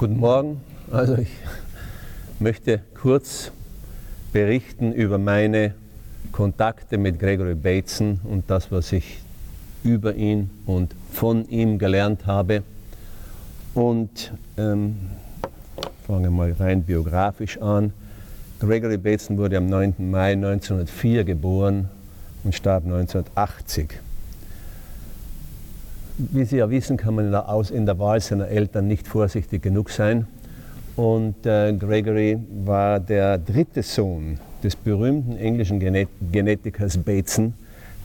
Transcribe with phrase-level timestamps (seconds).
[0.00, 0.62] Guten Morgen.
[0.90, 1.28] Also ich
[2.38, 3.52] möchte kurz
[4.32, 5.74] berichten über meine
[6.32, 9.18] Kontakte mit Gregory Bateson und das, was ich
[9.84, 12.62] über ihn und von ihm gelernt habe.
[13.74, 14.96] Und ähm,
[16.06, 17.92] fange mal rein biografisch an.
[18.58, 19.96] Gregory Bateson wurde am 9.
[19.98, 21.90] Mai 1904 geboren
[22.42, 24.00] und starb 1980.
[26.22, 27.32] Wie Sie ja wissen, kann man
[27.72, 30.26] in der, Wahl seiner Eltern nicht vorsichtig genug sein.
[30.94, 37.54] Und äh, Gregory war der dritte Sohn des berühmten englischen Genet Genetikers Bateson,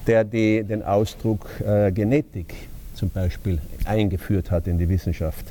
[0.08, 2.56] der die, den Ausdruck äh, Genetik
[2.94, 5.48] zum Beispiel eingeführt hat in die Wissenschaft.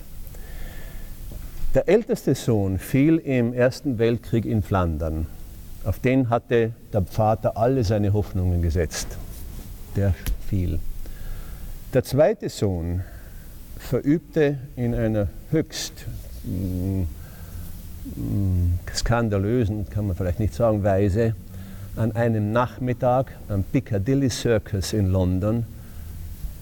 [1.74, 5.26] Der älteste Sohn fiel im Ersten Weltkrieg in Flandern.
[5.84, 9.18] Auf den hatte der Vater alle seine Hoffnungen gesetzt.
[9.96, 10.14] Der
[10.48, 10.78] fiel.
[11.94, 13.02] Der zweite Sohn
[13.78, 15.92] verübte in einer höchst
[16.42, 17.02] mm,
[18.16, 21.36] mm, skandalösen, kann man vielleicht nicht sagen, Weise
[21.94, 25.66] an einem Nachmittag am Piccadilly Circus in London,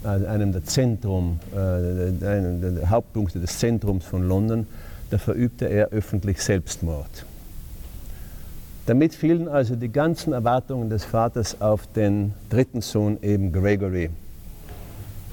[0.04, 4.66] also einem der, Zentrum, äh, einem der Hauptpunkte des Zentrums von London,
[5.08, 7.24] da verübte er öffentlich Selbstmord.
[8.84, 14.10] Damit fielen also die ganzen Erwartungen des Vaters auf den dritten Sohn, eben Gregory.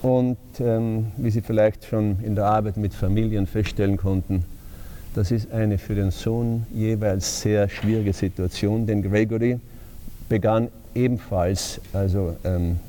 [0.01, 4.45] Und ähm, wie Sie vielleicht schon in der Arbeit mit Familien feststellen konnten,
[5.13, 9.59] das ist eine für den Sohn jeweils sehr schwierige Situation, denn Gregory
[10.29, 12.79] begann ebenfalls also, ähm,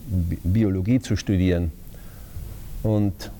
[0.44, 1.72] Biologie zu studieren.
[2.82, 3.30] Und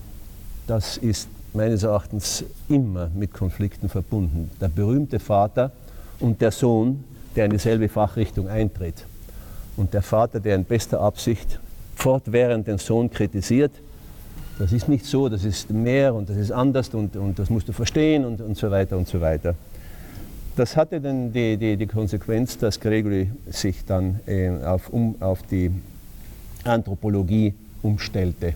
[0.67, 4.49] das ist meines Erachtens immer mit Konflikten verbunden.
[4.59, 5.71] Der berühmte Vater
[6.19, 7.03] und der Sohn,
[7.35, 9.05] der in dieselbe Fachrichtung eintritt.
[9.77, 11.59] Und der Vater, der in bester Absicht
[12.01, 13.71] fortwährend den Sohn kritisiert.
[14.57, 17.69] Das ist nicht so, das ist mehr und das ist anders und, und das musst
[17.69, 19.53] du verstehen und, und so weiter und so weiter.
[20.55, 25.43] Das hatte dann die, die, die Konsequenz, dass Gregory sich dann äh, auf, um, auf
[25.43, 25.71] die
[26.63, 27.53] Anthropologie
[27.83, 28.55] umstellte,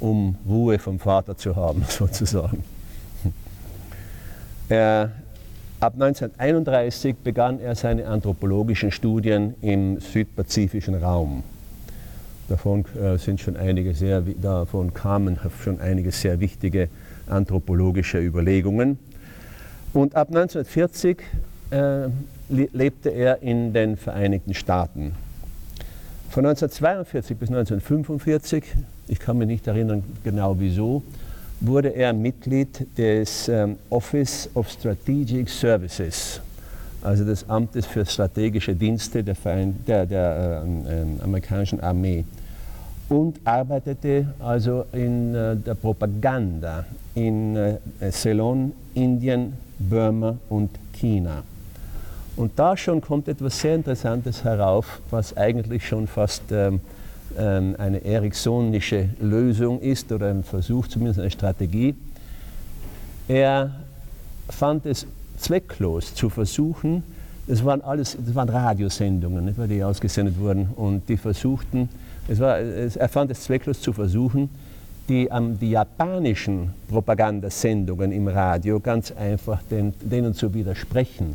[0.00, 2.64] um Ruhe vom Vater zu haben, sozusagen.
[4.70, 5.12] Er,
[5.80, 11.42] ab 1931 begann er seine anthropologischen Studien im südpazifischen Raum.
[12.50, 16.88] Davon äh, sind schon einige sehr, davon kamen schon einige sehr wichtige
[17.28, 18.98] anthropologische Überlegungen.
[19.92, 21.18] Und ab 1940
[21.70, 22.08] äh,
[22.48, 25.12] lebte er in den Vereinigten Staaten.
[26.28, 28.64] Von 1942 bis 1945,
[29.06, 31.04] ich kann mich nicht erinnern genau wieso,
[31.60, 36.40] wurde er Mitglied des ähm, Office of Strategic Services,
[37.00, 42.24] also des Amtes für strategische Dienste der, Verein der, der äh, äh, amerikanischen Armee
[43.10, 47.78] und arbeitete also in äh, der Propaganda in äh,
[48.10, 51.42] Ceylon, Indien, Burma und China.
[52.36, 56.80] Und da schon kommt etwas sehr Interessantes herauf, was eigentlich schon fast ähm,
[57.36, 61.96] ähm, eine eriksonische Lösung ist oder ein Versuch, zumindest eine Strategie.
[63.26, 63.72] Er
[64.48, 65.06] fand es
[65.36, 67.02] zwecklos zu versuchen,
[67.48, 71.88] das waren alles, das waren Radiosendungen, die ausgesendet wurden und die versuchten,
[72.28, 74.50] es war, er fand es zwecklos zu versuchen,
[75.08, 81.34] die, ähm, die japanischen Propagandasendungen im Radio ganz einfach den, denen zu widersprechen,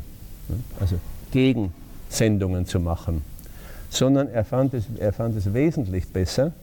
[0.79, 0.95] also
[1.31, 3.21] Gegensendungen zu machen,
[3.89, 6.53] sondern er fand es, er fand es wesentlich besser,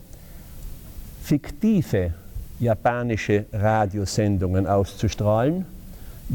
[1.22, 2.14] fiktive
[2.58, 5.66] japanische Radiosendungen auszustrahlen,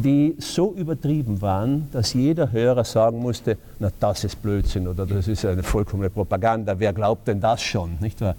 [0.04, 5.28] die so übertrieben waren, dass jeder Hörer sagen musste, na das ist Blödsinn oder das
[5.28, 7.98] ist eine vollkommene Propaganda, wer glaubt denn das schon?
[8.00, 8.36] Nicht wahr?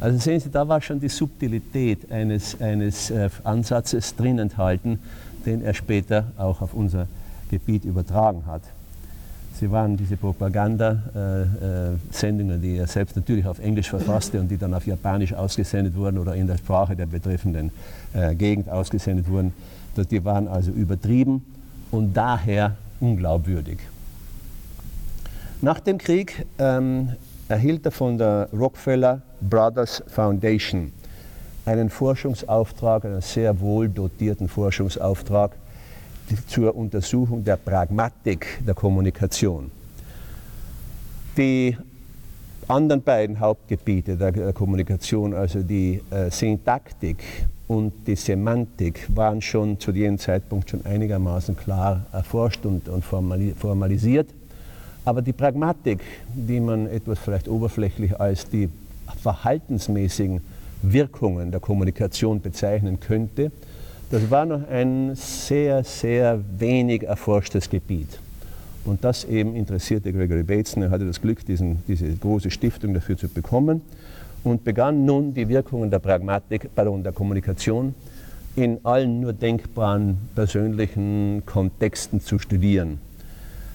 [0.00, 4.98] Also sehen Sie, da war schon die Subtilität eines, eines äh, Ansatzes drin enthalten,
[5.46, 7.06] den er später auch auf unser
[7.50, 8.62] Gebiet übertragen hat.
[9.60, 14.56] Sie waren diese Propagandasendungen, äh, äh, die er selbst natürlich auf Englisch verfasste und die
[14.56, 17.70] dann auf Japanisch ausgesendet wurden oder in der Sprache der betreffenden
[18.36, 19.52] Gegend ausgesendet wurden
[20.04, 21.44] die waren also übertrieben
[21.90, 23.78] und daher unglaubwürdig.
[25.62, 27.12] Nach dem Krieg ähm,
[27.48, 30.92] erhielt er von der Rockefeller Brothers Foundation
[31.64, 35.52] einen Forschungsauftrag, einen sehr wohl dotierten Forschungsauftrag
[36.46, 39.70] zur Untersuchung der Pragmatik der Kommunikation.
[41.36, 41.76] Die
[42.68, 47.18] anderen beiden Hauptgebiete der Kommunikation, also die äh, Syntaktik
[47.68, 54.28] und die Semantik waren schon zu diesem Zeitpunkt schon einigermaßen klar erforscht und, und formalisiert.
[55.04, 56.00] Aber die Pragmatik,
[56.34, 58.68] die man etwas vielleicht oberflächlich als die
[59.22, 60.40] verhaltensmäßigen
[60.82, 63.50] Wirkungen der Kommunikation bezeichnen könnte,
[64.08, 68.20] Das war noch ein sehr, sehr wenig erforschtes Gebiet.
[68.84, 70.84] Und das eben interessierte Gregory Bateson.
[70.84, 73.80] Er hatte das Glück, diesen, diese große Stiftung dafür zu bekommen
[74.46, 77.94] und begann nun die Wirkungen der Pragmatik, pardon, der Kommunikation
[78.54, 82.98] in allen nur denkbaren persönlichen Kontexten zu studieren.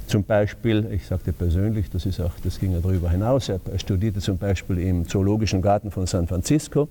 [0.08, 4.20] Zum Beispiel, ich sagte persönlich, das, ist auch, das ging ja darüber hinaus, er studierte
[4.20, 6.88] zum Beispiel im Zoologischen Garten von San Francisco,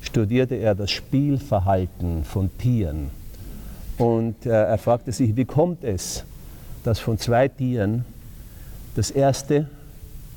[0.00, 3.10] studierte er das Spielverhalten von Tieren.
[3.98, 6.24] Und äh, er fragte sich, wie kommt es,
[6.84, 8.04] dass von zwei Tieren
[8.94, 9.68] das erste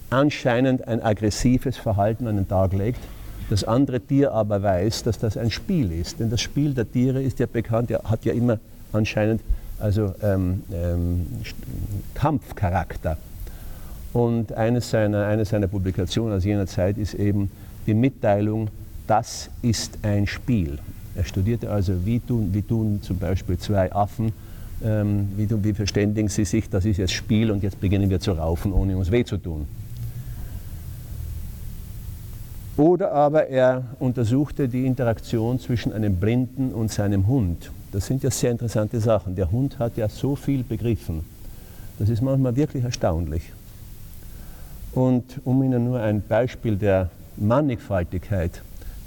[0.09, 2.99] anscheinend ein aggressives Verhalten an den Tag legt,
[3.49, 6.19] das andere Tier aber weiß, dass das ein Spiel ist.
[6.19, 8.59] Denn das Spiel der Tiere ist ja bekannt, hat ja immer
[8.93, 9.41] anscheinend
[9.79, 11.27] also, ähm, ähm,
[12.13, 13.17] Kampfcharakter.
[14.13, 17.51] Und eines seiner, eine seiner Publikationen aus jener Zeit ist eben
[17.87, 18.69] die Mitteilung,
[19.07, 20.79] das ist ein Spiel.
[21.15, 24.31] Er studierte also, wie tun, wie tun zum Beispiel zwei Affen,
[24.83, 28.31] ähm, wie, wie verständigen sie sich, das ist jetzt Spiel und jetzt beginnen wir zu
[28.33, 29.67] raufen, ohne uns weh zu tun.
[32.79, 37.71] Oder aber er untersuchte die Interaktion zwischen einem Blinden und seinem Hund.
[37.91, 39.35] Das sind ja sehr interessante Sachen.
[39.35, 41.25] Der Hund hat ja so viel begriffen.
[41.99, 43.51] Das ist manchmal wirklich erstaunlich.
[44.93, 48.61] Und um Ihnen nur ein Beispiel der Mannigfaltigkeit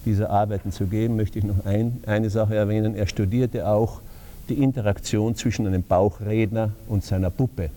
[0.04, 2.94] dieser Arbeiten zu geben, möchte ich noch ein, eine Sache erwähnen.
[2.94, 4.02] Er studierte auch
[4.50, 7.70] die Interaktion zwischen einem Bauchredner und seiner Puppe.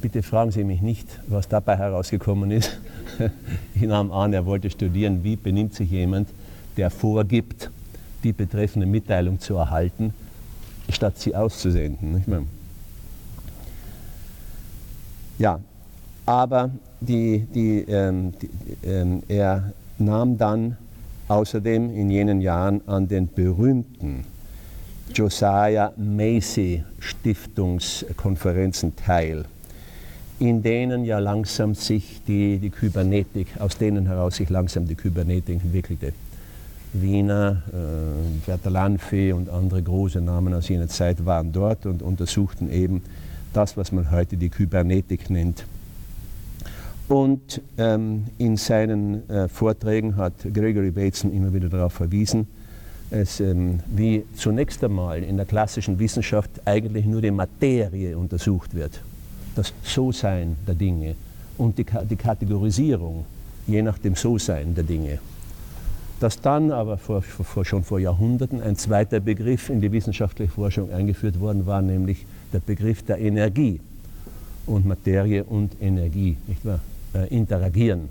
[0.00, 2.78] Bitte fragen Sie mich nicht, was dabei herausgekommen ist.
[3.74, 6.28] Ich nahm an, er wollte studieren, wie benimmt sich jemand,
[6.76, 7.70] der vorgibt,
[8.22, 10.14] die betreffende Mitteilung zu erhalten,
[10.88, 12.46] statt sie auszusenden.
[15.38, 15.60] Ja,
[16.26, 18.50] aber die, die, ähm, die,
[18.84, 20.76] ähm, er nahm dann
[21.28, 24.24] außerdem in jenen Jahren an den berühmten
[25.14, 29.44] Josiah Macy Stiftungskonferenzen teil
[30.38, 35.62] in denen ja langsam sich die, die Kybernetik, aus denen heraus sich langsam die Kybernetik
[35.62, 36.12] entwickelte.
[36.92, 43.02] Wiener, äh, und andere große Namen aus jener Zeit waren dort und untersuchten eben
[43.52, 45.64] das, was man heute die Kybernetik nennt.
[47.08, 52.46] Und ähm, in seinen äh, Vorträgen hat Gregory Bateson immer wieder darauf verwiesen,
[53.10, 59.00] es, ähm, wie zunächst einmal in der klassischen Wissenschaft eigentlich nur die Materie untersucht wird
[59.58, 61.16] das So-Sein der Dinge
[61.58, 63.24] und die, die Kategorisierung,
[63.66, 65.18] je nach dem So-Sein der Dinge.
[66.20, 70.92] Dass dann aber vor, vor, schon vor Jahrhunderten ein zweiter Begriff in die wissenschaftliche Forschung
[70.92, 73.80] eingeführt worden war, nämlich der Begriff der Energie.
[74.66, 76.80] Und Materie und Energie nicht wahr?
[77.14, 78.08] Äh, interagieren.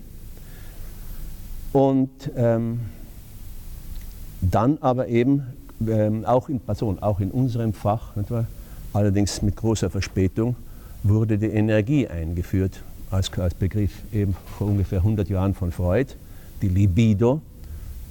[1.71, 2.79] Und ähm,
[4.41, 5.43] dann aber eben
[5.87, 8.13] ähm, auch, in, Person, auch in unserem Fach,
[8.93, 10.55] allerdings mit großer Verspätung,
[11.03, 16.13] wurde die Energie eingeführt als, als Begriff eben vor ungefähr 100 Jahren von Freud,
[16.61, 17.41] die Libido,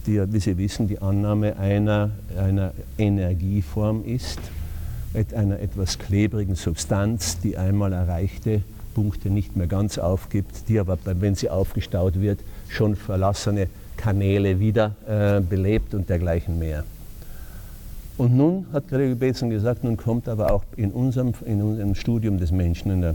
[0.07, 4.39] die, wie Sie wissen, die Annahme einer, einer Energieform ist,
[5.35, 8.63] einer etwas klebrigen Substanz, die einmal erreichte
[8.95, 14.95] Punkte nicht mehr ganz aufgibt, die aber, wenn sie aufgestaut wird, schon verlassene Kanäle wieder
[15.07, 16.85] äh, belebt und dergleichen mehr.
[18.19, 22.39] Und nun hat Gregory Bateson gesagt, nun kommt aber auch in unserem, in unserem Studium
[22.39, 23.15] des Menschen, in der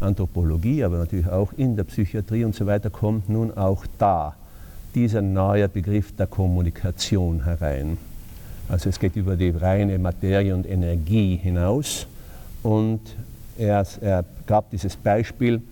[0.00, 4.34] Anthropologie, aber natürlich auch in der Psychiatrie und so weiter, kommt nun auch da
[4.94, 7.98] dieser neue Begriff der Kommunikation herein.
[8.68, 12.06] Also es geht über die reine Materie und Energie hinaus.
[12.62, 13.00] Und
[13.58, 15.62] er, er gab dieses Beispiel,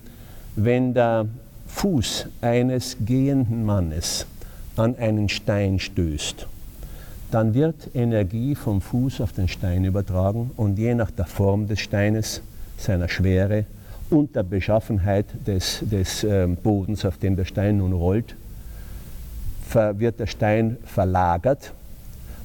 [0.56, 1.26] wenn der
[1.66, 4.26] Fuß eines gehenden Mannes
[4.76, 6.46] an einen Stein stößt,
[7.30, 11.80] dann wird Energie vom Fuß auf den Stein übertragen und je nach der Form des
[11.80, 12.42] Steines,
[12.76, 13.66] seiner Schwere
[14.08, 18.34] und der Beschaffenheit des, des ähm, Bodens, auf dem der Stein nun rollt,
[19.72, 21.72] wird der Stein verlagert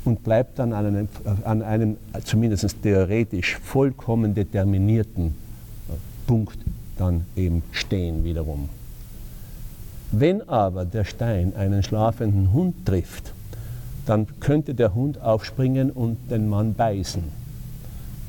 [0.04, 1.08] und bleibt dann an einem,
[1.44, 5.94] an einem zumindest theoretisch vollkommen determinierten äh,
[6.28, 6.60] Punkt
[6.98, 8.70] dann eben stehen wiederum.
[10.12, 13.34] Wenn aber der Stein einen schlafenden Hund trifft,
[14.06, 17.24] dann könnte der Hund aufspringen und den Mann beißen.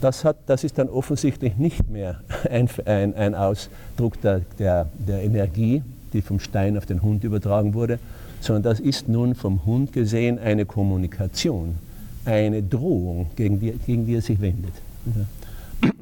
[0.01, 5.23] Das, hat, das ist dann offensichtlich nicht mehr ein, ein, ein Ausdruck der, der, der
[5.23, 7.99] Energie, die vom Stein auf den Hund übertragen wurde,
[8.41, 11.77] sondern das ist nun vom Hund gesehen eine Kommunikation,
[12.25, 14.73] eine Drohung, gegen die, gegen die er sich wendet.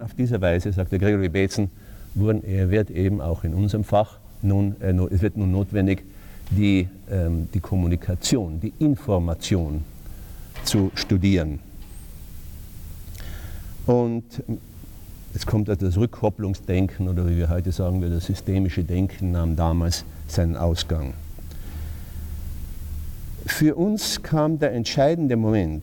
[0.00, 1.70] Auf diese Weise, sagte Gregory Bateson,
[2.46, 6.04] er wird eben auch in unserem Fach nun, äh, es wird nun notwendig,
[6.50, 9.84] die, ähm, die Kommunikation, die Information
[10.64, 11.58] zu studieren.
[13.86, 14.24] Und
[15.34, 20.56] Jetzt kommt das Rückkopplungsdenken oder wie wir heute sagen, das systemische Denken nahm damals seinen
[20.56, 21.12] Ausgang.
[23.44, 25.82] Für uns kam der entscheidende Moment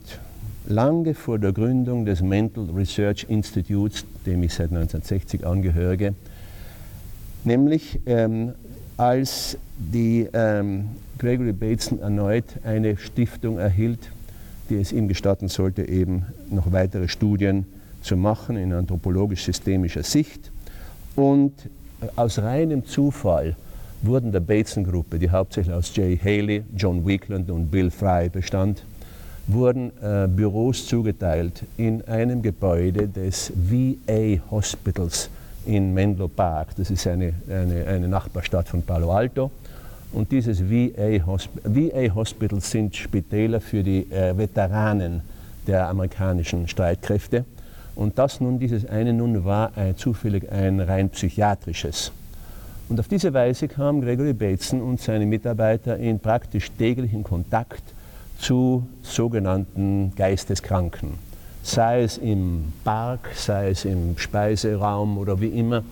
[0.65, 6.15] lange vor der Gründung des Mental Research Institutes, dem ich seit 1960 angehörige,
[7.43, 8.53] nämlich ähm,
[9.01, 14.11] als die ähm, Gregory Bateson erneut eine Stiftung erhielt,
[14.69, 17.65] die es ihm gestatten sollte, eben noch weitere Studien
[18.03, 20.51] zu machen in anthropologisch-systemischer Sicht.
[21.15, 21.51] Und
[22.15, 23.55] aus reinem Zufall
[24.03, 28.85] wurden der Bateson-Gruppe, die hauptsächlich aus Jay Haley, John Weakland und Bill Fry bestand,
[29.47, 35.31] wurden äh, Büros zugeteilt in einem Gebäude des VA Hospitals
[35.65, 36.75] in Menlo Park.
[36.77, 39.51] Das ist eine, eine, eine Nachbarstadt von Palo Alto.
[40.13, 45.21] Und dieses VA, Hosp VA Hospitals sind Spitäler für die äh, Veteranen
[45.67, 47.45] der amerikanischen Streitkräfte.
[47.95, 52.11] Und das nun, dieses eine nun war ein, zufällig ein rein psychiatrisches.
[52.89, 57.83] Und auf diese Weise kam Gregory Bateson und seine Mitarbeiter in praktisch täglichen Kontakt
[58.37, 61.30] zu sogenannten Geisteskranken.
[61.63, 65.83] Sei es im Park, sei es im Speiseraum oder wie immer.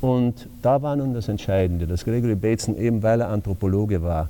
[0.00, 4.28] Und da war nun das Entscheidende, dass Gregory Bateson, eben weil er Anthropologe war,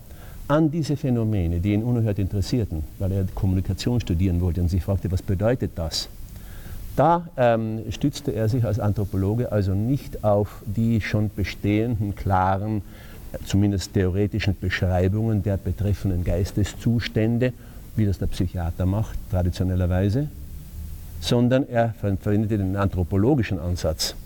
[0.49, 5.11] an diese Phänomene, die ihn unerhört interessierten, weil er Kommunikation studieren wollte und sich fragte,
[5.11, 6.09] was bedeutet das?
[6.95, 12.83] Da ähm, stützte er sich als Anthropologe also nicht auf die schon bestehenden klaren,
[13.47, 17.55] zumindest theoretischen Beschreibungen der betreffenden Geisteszustände,
[17.97, 20.29] wie das der Psychiater macht, traditionellerweise,
[21.23, 24.17] sondern er verwendete den anthropologischen Ansatz.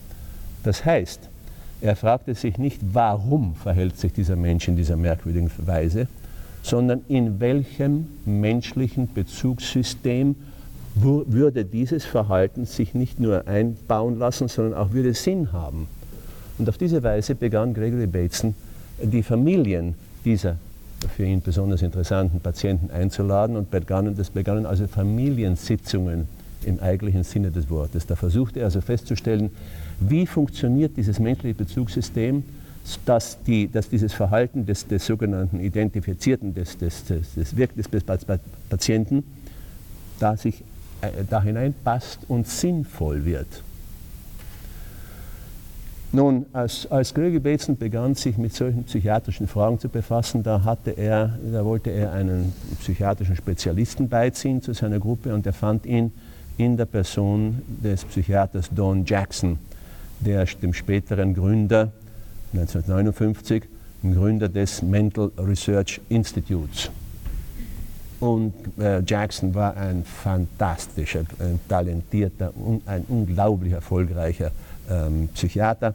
[0.64, 1.28] Das heißt,
[1.82, 6.08] er fragte sich nicht, warum verhält sich dieser Mensch in dieser merkwürdigen Weise,
[6.62, 10.36] sondern in welchem menschlichen Bezugssystem
[10.94, 15.88] würde dieses Verhalten sich nicht nur einbauen lassen, sondern auch würde Sinn haben.
[16.56, 18.54] Und auf diese Weise begann Gregory Bateson,
[19.02, 20.56] die Familien dieser
[21.14, 26.26] für ihn besonders interessanten Patienten einzuladen und begannen, das begannen also Familiensitzungen
[26.66, 28.06] im eigentlichen Sinne des Wortes.
[28.06, 29.50] Da versuchte er also festzustellen,
[30.00, 32.44] wie funktioniert dieses menschliche Bezugssystem,
[33.04, 38.04] dass, die, dass dieses Verhalten des, des sogenannten Identifizierten, des, des, des, des, des
[38.68, 39.24] Patienten,
[40.20, 40.62] da sich
[41.00, 43.62] äh, da hineinpasst und sinnvoll wird.
[46.12, 50.92] Nun, als, als Gregory Bateson begann, sich mit solchen psychiatrischen Fragen zu befassen, da, hatte
[50.92, 56.12] er, da wollte er einen psychiatrischen Spezialisten beiziehen zu seiner Gruppe und er fand ihn
[56.58, 59.58] in der Person des Psychiaters Don Jackson,
[60.20, 61.92] der dem späteren Gründer,
[62.52, 63.64] 1959,
[64.02, 66.90] Gründer des Mental Research Institutes.
[68.18, 74.52] Und äh, Jackson war ein fantastischer, ein talentierter, un, ein unglaublich erfolgreicher
[74.90, 75.94] ähm, Psychiater.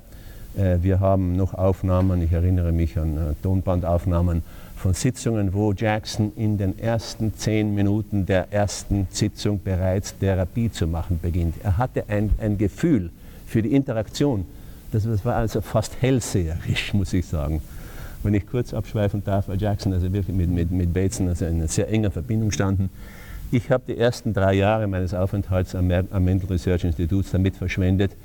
[0.55, 4.43] Äh, wir haben noch Aufnahmen, ich erinnere mich an äh, Tonbandaufnahmen
[4.81, 10.87] von Sitzungen, wo Jackson in den ersten zehn Minuten der ersten Sitzung bereits Therapie zu
[10.87, 11.55] machen beginnt.
[11.63, 13.11] Er hatte ein, ein Gefühl
[13.45, 14.45] für die Interaktion.
[14.91, 17.61] Das, das war also fast hellseherisch, muss ich sagen
[18.23, 21.55] wenn ich kurz abschweifen darf, weil Jackson also wirklich mit, mit, mit Bateson also in
[21.55, 22.89] einer sehr enger Verbindung standen.
[23.51, 28.15] Ich habe die ersten drei Jahre meines Aufenthalts am, am Mental Research Institute damit verschwendet,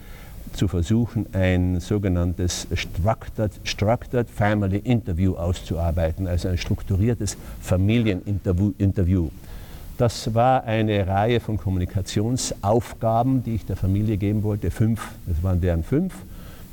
[0.53, 9.31] zu versuchen, ein sogenanntes Structured, Structured Family Interview auszuarbeiten, also ein strukturiertes Familieninterview.
[9.99, 15.61] Das war eine Reihe von Kommunikationsaufgaben, die ich der Familie geben wollte, fünf, das waren
[15.61, 16.15] deren fünf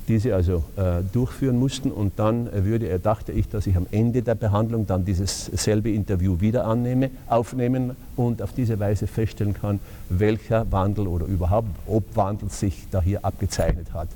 [0.08, 1.92] die sie also äh, durchführen mussten.
[1.92, 5.92] Und dann würde er, dachte ich, dass ich am Ende der Behandlung dann dieses selbe
[5.92, 9.80] Interview wieder annehme, aufnehmen und auf diese Weise feststellen kann,
[10.10, 14.10] welcher Wandel oder überhaupt ob Wandel sich da hier abgezeichnet hat.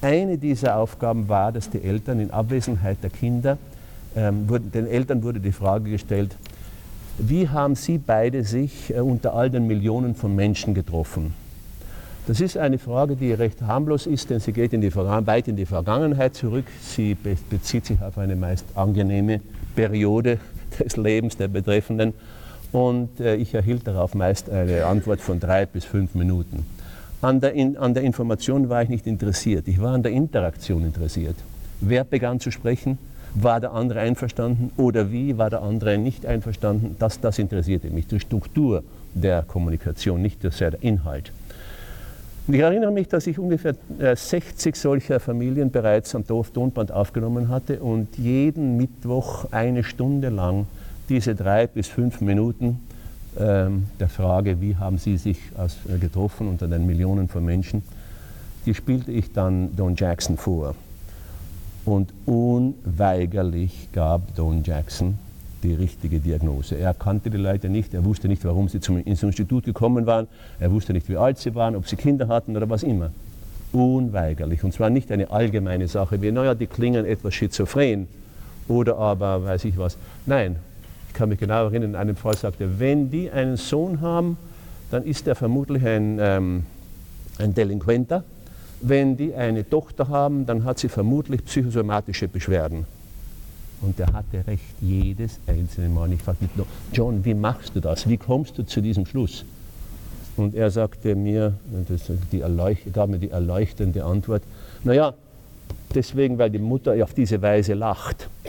[0.00, 3.58] Eine dieser Aufgaben war, dass die Eltern in Abwesenheit der Kinder,
[4.16, 6.36] ähm, wurden, den Eltern wurde die Frage gestellt,
[7.18, 11.34] wie haben Sie beide sich äh, unter all den Millionen von Menschen getroffen?
[12.28, 15.56] Das ist eine Frage, die recht harmlos ist, denn sie geht in die weit in
[15.56, 16.66] die Vergangenheit zurück.
[16.80, 19.40] Sie bezieht sich auf eine meist angenehme
[19.74, 20.38] Periode
[20.78, 22.14] des Lebens der Betreffenden.
[22.70, 26.64] Und äh, ich erhielt darauf meist eine Antwort von drei bis fünf Minuten.
[27.22, 29.66] An der, in, an der Information war ich nicht interessiert.
[29.66, 31.36] Ich war an der Interaktion interessiert.
[31.80, 32.98] Wer begann zu sprechen?
[33.34, 36.94] War der andere einverstanden oder wie war der andere nicht einverstanden?
[37.00, 40.52] Das, das interessierte mich, die Struktur der Kommunikation, nicht der
[40.82, 41.32] Inhalt.
[42.46, 47.48] Und ich erinnere mich, dass ich ungefähr 60 äh, solcher Familien bereits am Tonband aufgenommen
[47.48, 50.66] hatte und jeden Mittwoch eine Stunde lang
[51.08, 52.80] diese drei bis fünf Minuten
[53.38, 57.82] ähm, der Frage, wie haben Sie sich aus, äh, getroffen unter den Millionen von Menschen,
[58.66, 60.74] die spielte ich dann Don Jackson vor.
[61.84, 65.18] Und unweigerlich gab Don Jackson
[65.62, 66.76] die richtige Diagnose.
[66.76, 70.26] Er kannte die Leute nicht, er wusste nicht, warum sie zum, ins Institut gekommen waren,
[70.58, 73.10] er wusste nicht, wie alt sie waren, ob sie Kinder hatten oder was immer.
[73.72, 74.64] Unweigerlich.
[74.64, 78.06] Und zwar nicht eine allgemeine Sache wie, naja, die klingen etwas schizophren
[78.68, 79.96] oder aber weiß ich was.
[80.26, 80.56] Nein,
[81.08, 84.36] ich kann mich genau erinnern, in einem Fall sagte er, wenn die einen Sohn haben,
[84.90, 86.66] dann ist er vermutlich ein, ähm,
[87.38, 88.24] ein Delinquenter.
[88.80, 92.84] Wenn die eine Tochter haben, dann hat sie vermutlich psychosomatische Beschwerden.
[93.82, 96.12] Und er hatte recht, jedes einzelne Mal.
[96.12, 96.52] Ich fragte mich,
[96.92, 98.08] John, wie machst du das?
[98.08, 99.44] Wie kommst du zu diesem Schluss?
[100.36, 101.54] Und er sagte mir,
[101.88, 102.42] das, die
[102.92, 104.42] gab mir die erleuchtende Antwort,
[104.84, 105.14] naja,
[105.94, 108.28] deswegen, weil die Mutter auf diese Weise lacht.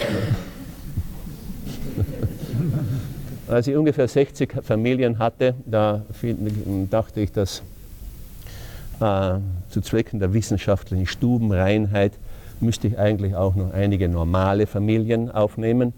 [3.48, 6.04] Als ich ungefähr 60 Familien hatte, da
[6.90, 7.62] dachte ich, dass
[9.02, 9.34] äh,
[9.70, 12.14] zu Zwecken der wissenschaftlichen Stubenreinheit
[12.64, 15.94] müsste ich eigentlich auch noch einige normale Familien aufnehmen.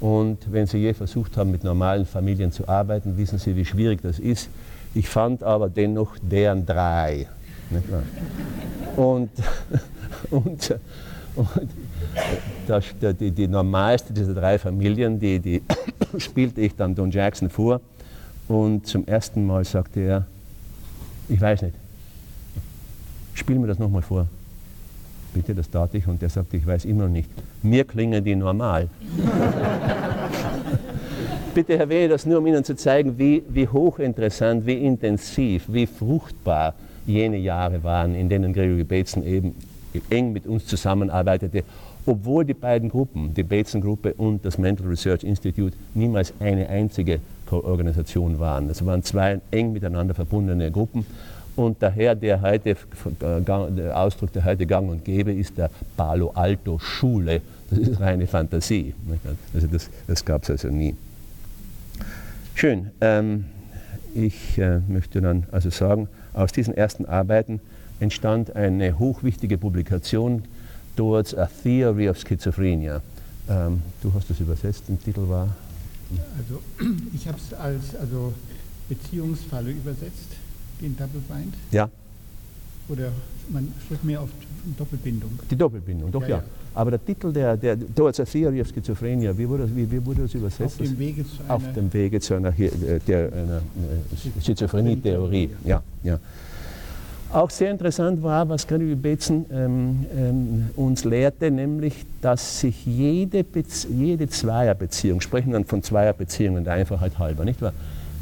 [0.00, 4.02] Und wenn Sie je versucht haben, mit normalen Familien zu arbeiten, wissen Sie, wie schwierig
[4.02, 4.48] das ist.
[4.94, 7.26] Ich fand aber dennoch deren drei.
[8.96, 9.30] Und,
[10.30, 10.78] und,
[11.34, 11.68] und
[12.66, 15.62] das, die, die, normalste dieser drei Familien, die, die
[16.18, 17.80] spielte ich dann Don Jackson vor.
[18.46, 20.26] Und zum ersten Mal sagte er,
[21.28, 21.74] ich weiß nicht,
[23.34, 24.26] spiel mir das nochmal vor
[25.32, 26.06] bitte, das tat ich.
[26.06, 27.30] Und der sagte, ich weiß immer noch nicht.
[27.62, 28.88] Mir klingen die normal.
[31.54, 36.74] bitte erwähne das nur, um Ihnen zu zeigen, wie, wie hochinteressant, wie intensiv, wie fruchtbar
[37.04, 39.56] jene Jahre waren, in denen Gregory Bateson eben
[40.10, 41.64] eng mit uns zusammenarbeitete,
[42.06, 47.18] obwohl die beiden Gruppen, die Bateson-Gruppe und das Mental Research Institute, niemals eine einzige
[47.50, 48.68] Organisation waren.
[48.70, 51.06] Es waren zwei eng miteinander verbundene Gruppen
[51.58, 52.76] und daher der, heute,
[53.20, 57.42] der Ausdruck, der heute gang und gäbe, ist der Palo Alto Schule.
[57.68, 58.94] Das ist reine Fantasie.
[59.52, 60.94] Also das, das gab es also nie.
[62.54, 62.92] Schön.
[63.00, 63.46] Ähm,
[64.14, 67.60] ich äh, möchte dann also sagen, aus diesen ersten Arbeiten
[67.98, 70.44] entstand eine hochwichtige Publikation,
[70.96, 73.02] Towards a Theory of Schizophrenia.
[73.48, 75.48] Ähm, du hast das übersetzt, der Titel war?
[76.38, 76.62] Also
[77.14, 78.32] ich habe es als also
[78.88, 80.37] Beziehungsfalle übersetzt
[80.80, 81.54] den Double Bind?
[81.70, 81.88] Ja.
[82.88, 83.12] Oder
[83.50, 84.30] man spricht mehr auf
[84.78, 85.30] Doppelbindung?
[85.50, 86.28] Die Doppelbindung, doch ja.
[86.28, 86.42] ja.
[86.74, 90.22] Aber der Titel der, der Towards a Theory of Schizophrenia, wie wurde, wie, wie wurde
[90.22, 90.80] das übersetzt?
[90.80, 95.50] Auf dem Wege zu einer, auf dem Wege zu einer, äh, der, einer äh, Schizophrenie-Theorie.
[95.64, 96.18] Ja, ja.
[97.30, 103.44] Auch sehr interessant war, was Gregory Bateson ähm, ähm, uns lehrte, nämlich, dass sich jede,
[103.44, 107.74] Bezie jede Zweierbeziehung, sprechen dann von Zweierbeziehungen der Einfachheit halber, nicht wahr?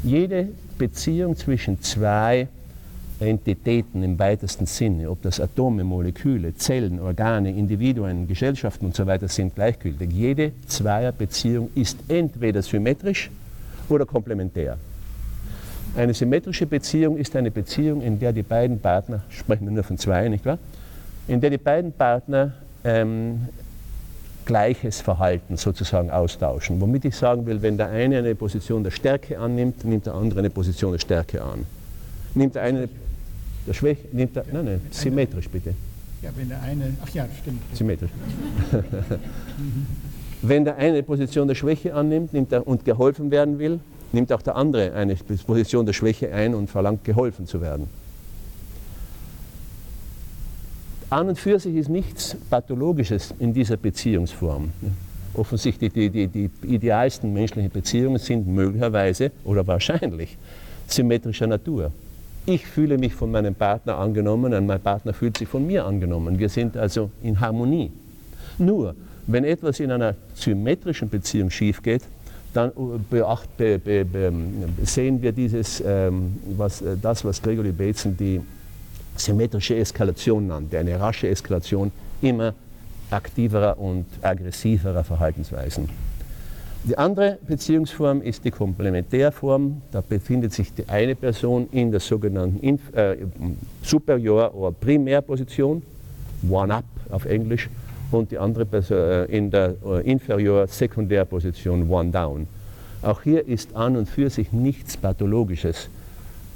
[0.03, 2.47] Jede Beziehung zwischen zwei
[3.19, 9.27] Entitäten im weitesten Sinne, ob das Atome, Moleküle, Zellen, Organe, Individuen, Gesellschaften und so weiter
[9.27, 10.11] sind gleichgültig.
[10.11, 13.31] Jede Zweierbeziehung ist entweder symmetrisch
[13.89, 14.77] oder komplementär.
[15.95, 19.97] Eine symmetrische Beziehung ist eine Beziehung, in der die beiden Partner, sprechen wir nur von
[19.97, 20.59] zwei, nicht wahr?
[21.27, 23.47] In der die beiden Partner ähm,
[24.47, 26.79] gleiches Verhalten sozusagen austauschen.
[26.81, 30.39] Womit ich sagen will, wenn der eine eine Position der Stärke annimmt, nimmt der andere
[30.39, 31.65] eine Position der Stärke an.
[32.33, 32.89] Nimmt der eine
[33.67, 35.73] der Schwäche, nimmt der, nein, nein, symmetrisch bitte.
[36.21, 37.61] Ja, wenn der eine, ach ja, stimmt.
[37.73, 38.09] Symmetrisch.
[40.41, 43.81] wenn der eine eine Position der Schwäche annimmt nimmt er, und geholfen werden will,
[44.13, 47.89] nimmt auch der andere eine Position der Schwäche ein und verlangt geholfen zu werden.
[51.09, 54.71] An und für sich ist nichts Pathologisches in dieser Beziehungsform.
[55.33, 60.37] Offensichtlich die, die, die idealsten menschlichen Beziehungen sind möglicherweise oder wahrscheinlich
[60.87, 61.91] symmetrischer Natur.
[62.45, 66.39] Ich fühle mich von meinem Partner angenommen und mein Partner fühlt sich von mir angenommen.
[66.39, 67.91] Wir sind also in Harmonie.
[68.57, 68.93] Nur,
[69.27, 72.01] wenn etwas in einer symmetrischen Beziehung schief geht,
[72.53, 72.71] dann
[73.09, 74.33] beacht, be, be, be,
[74.83, 78.41] sehen wir dieses, ähm, was, äh, das, was Gregory Bateson die
[79.17, 82.53] symmetrische Eskalation nannte, eine rasche Eskalation immer
[83.09, 85.89] aktiverer und aggressiverer Verhaltensweisen.
[86.83, 89.81] Die andere Beziehungsform ist die Komplementärform.
[89.91, 93.17] Da befindet sich die eine Person in der sogenannten Inf äh,
[93.81, 95.81] Superior- oder Primärposition,
[96.49, 97.69] One-Up auf Englisch,
[98.11, 102.47] und die andere Person äh, in der äh, Inferior-Sekundärposition, One-Down.
[103.01, 105.89] Auch hier ist an und für sich nichts Pathologisches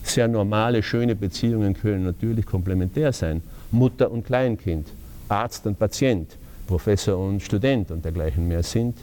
[0.04, 3.42] sehr normale, schöne Beziehungen können natürlich komplementär sein.
[3.72, 4.88] Mutter und Kleinkind,
[5.30, 6.38] Arzt und Patient,
[6.68, 8.98] Professor und Student und dergleichen mehr sind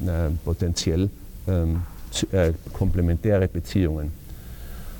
[0.00, 1.10] äh, potenziell
[1.46, 1.82] ähm,
[2.32, 4.12] äh, komplementäre Beziehungen.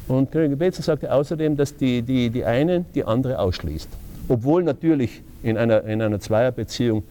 [0.08, 3.88] Und König Betzen sagte außerdem, dass die, die, die eine die andere ausschließt.
[4.28, 7.04] Obwohl natürlich in einer, in einer Zweierbeziehung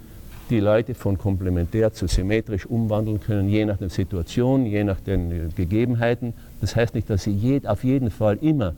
[0.49, 5.53] die Leute von komplementär zu symmetrisch umwandeln können, je nach der Situation, je nach den
[5.55, 6.33] Gegebenheiten.
[6.61, 8.73] Das heißt nicht, dass sie je, auf jeden Fall immer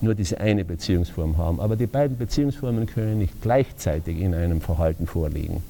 [0.00, 1.60] nur diese eine Beziehungsform haben.
[1.60, 5.62] Aber die beiden Beziehungsformen können nicht gleichzeitig in einem Verhalten vorliegen.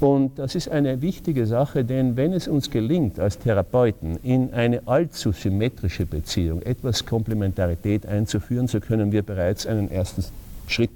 [0.00, 4.82] Und das ist eine wichtige Sache, denn wenn es uns gelingt, als Therapeuten in eine
[4.88, 10.24] allzu symmetrische Beziehung etwas Komplementarität einzuführen, so können wir bereits einen ersten
[10.66, 10.90] Schritt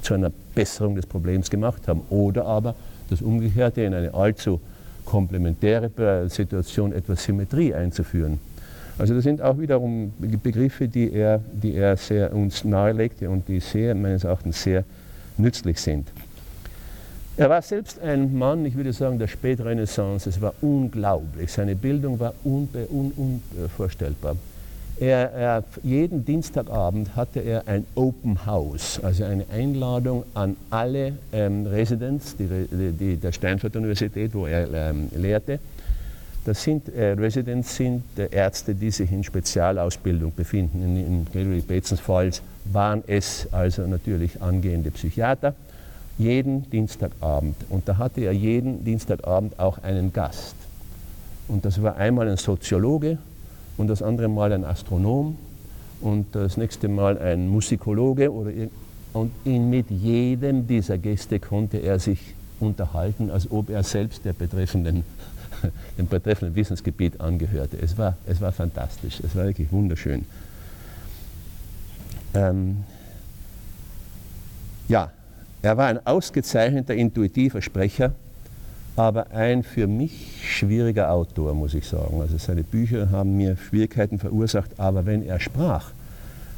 [0.00, 2.00] zu einer Besserung des Problems gemacht haben.
[2.08, 2.74] Oder aber
[3.10, 4.60] das Umgekehrte in eine allzu
[5.04, 5.90] komplementäre
[6.30, 8.38] Situation etwas Symmetrie einzuführen.
[8.98, 13.60] Also das sind auch wiederum Begriffe, die er, die er sehr uns nahelegte und die
[13.60, 14.84] sehr, meines Erachtens sehr
[15.36, 16.08] nützlich sind.
[17.38, 20.26] Er war selbst ein Mann, ich würde sagen, der Spätrenaissance.
[20.26, 21.52] Es war unglaublich.
[21.52, 24.36] Seine Bildung war unbe, un, unvorstellbar.
[24.98, 31.66] Er, er, jeden Dienstagabend hatte er ein Open House, also eine Einladung an alle ähm,
[31.66, 32.46] Residents die,
[32.98, 35.58] die, der Stanford Universität, wo er ähm, lehrte.
[36.46, 40.80] Das sind äh, Residents sind äh, Ärzte, die sich in Spezialausbildung befinden.
[40.80, 42.30] In, in Gregory Batesons Fall
[42.66, 45.56] waren es also natürlich angehende Psychiater
[46.18, 47.56] jeden Dienstagabend.
[47.68, 50.54] Und da hatte er jeden Dienstagabend auch einen Gast.
[51.48, 53.18] Und das war einmal ein Soziologe
[53.76, 55.36] und das andere Mal ein Astronom
[56.00, 58.32] und das nächste Mal ein Musikologe.
[58.32, 58.52] Oder
[59.12, 62.20] und mit jedem dieser Gäste konnte er sich
[62.60, 65.04] unterhalten, als ob er selbst der betreffenden,
[65.98, 67.76] dem betreffenden Wissensgebiet angehörte.
[67.80, 70.24] Es war, es war fantastisch, es war wirklich wunderschön.
[72.34, 72.84] Ähm,
[74.88, 75.10] ja,
[75.62, 78.12] er war ein ausgezeichneter intuitiver Sprecher,
[78.94, 82.20] aber ein für mich schwieriger Autor, muss ich sagen.
[82.20, 85.92] Also seine Bücher haben mir Schwierigkeiten verursacht, aber wenn er sprach,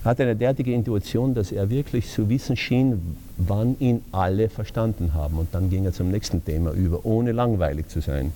[0.04, 5.38] hatte eine derartige Intuition, dass er wirklich zu wissen schien, wann ihn alle verstanden haben.
[5.38, 8.32] Und dann ging er zum nächsten Thema über, ohne langweilig zu sein.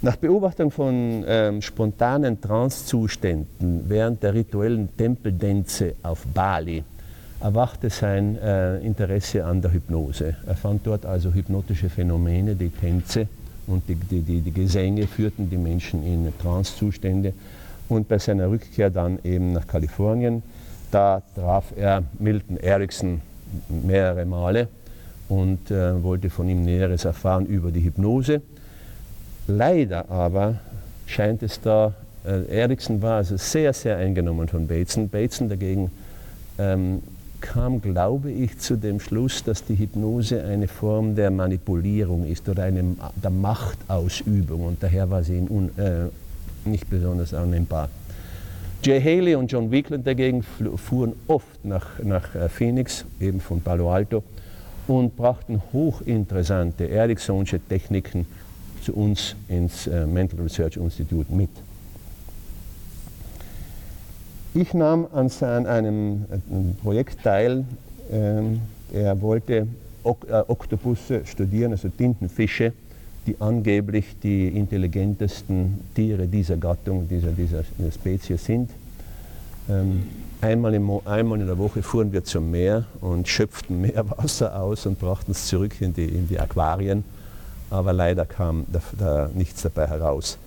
[0.00, 6.84] Nach Beobachtung von ähm, spontanen Trancezuständen während der rituellen Tempeldänze auf Bali
[7.40, 10.36] erwachte sein äh, Interesse an der Hypnose.
[10.46, 13.26] Er fand dort also hypnotische Phänomene, die Tänze
[13.66, 17.32] und die, die, die, die Gesänge führten die Menschen in Trancezustände.
[17.88, 20.44] Und bei seiner Rückkehr dann eben nach Kalifornien,
[20.92, 23.20] da traf er Milton Erickson
[23.68, 24.68] mehrere Male
[25.28, 28.42] und äh, wollte von ihm Näheres erfahren über die Hypnose.
[29.48, 30.56] Leider aber
[31.06, 31.94] scheint es da,
[32.26, 35.08] äh, Erickson war also sehr, sehr eingenommen von Bateson.
[35.08, 35.90] Bateson dagegen
[36.58, 37.02] ähm,
[37.40, 42.64] kam, glaube ich, zu dem Schluss, dass die Hypnose eine Form der Manipulierung ist oder
[42.64, 47.88] eine, der Machtausübung und daher war sie ihm un, äh, nicht besonders annehmbar.
[48.84, 50.42] Jay Haley und John Weekland dagegen
[50.76, 54.22] fuhren oft nach, nach äh, Phoenix, eben von Palo Alto,
[54.86, 58.26] und brachten hochinteressante Ericksonsche Techniken
[58.88, 61.50] zu uns ins äh, Mental Research Institute mit.
[64.54, 65.30] Ich nahm an,
[65.66, 66.24] einem,
[66.82, 67.64] Projekt teil.
[68.10, 68.60] Ähm,
[68.92, 69.66] er wollte
[70.04, 72.72] äh, Oktopusse studieren, also Tintenfische,
[73.26, 78.70] die angeblich die intelligentesten Tiere dieser Gattung, dieser, dieser Spezies sind.
[79.68, 80.04] Ähm,
[80.40, 84.98] einmal, im, einmal in der Woche fuhren wir zum Meer und schöpften Meerwasser aus und
[84.98, 87.04] brachten es zurück in die, in die Aquarien,
[87.70, 90.38] aber leider kam da, da nichts dabei heraus.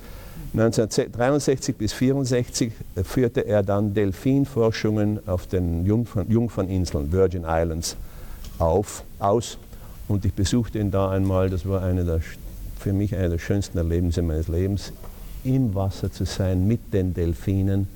[0.54, 7.96] 1963 bis 1964 äh, führte er dann Delfinforschungen auf den Jungfern, Jungferninseln, Virgin Islands,
[8.60, 9.58] auf, aus.
[10.10, 12.20] Und ich besuchte ihn da einmal, das war eine der,
[12.80, 14.92] für mich eine der schönsten Erlebnisse meines Lebens,
[15.46, 17.88] im Wasser zu sein mit den Delfinen,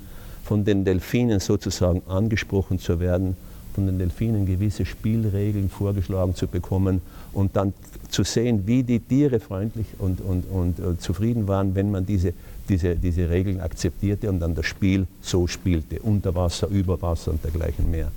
[0.45, 3.35] von den Delfinen sozusagen angesprochen zu werden,
[3.73, 7.01] von den Delfinen gewisse Spielregeln vorgeschlagen zu bekommen
[7.35, 7.73] und dann
[8.09, 12.05] zu sehen, wie die Tiere freundlich und, und, und, und äh, zufrieden waren, wenn man
[12.05, 12.33] diese,
[12.69, 17.43] diese, diese Regeln akzeptierte und dann das Spiel so spielte, unter Wasser, über Wasser und
[17.43, 18.09] dergleichen mehr.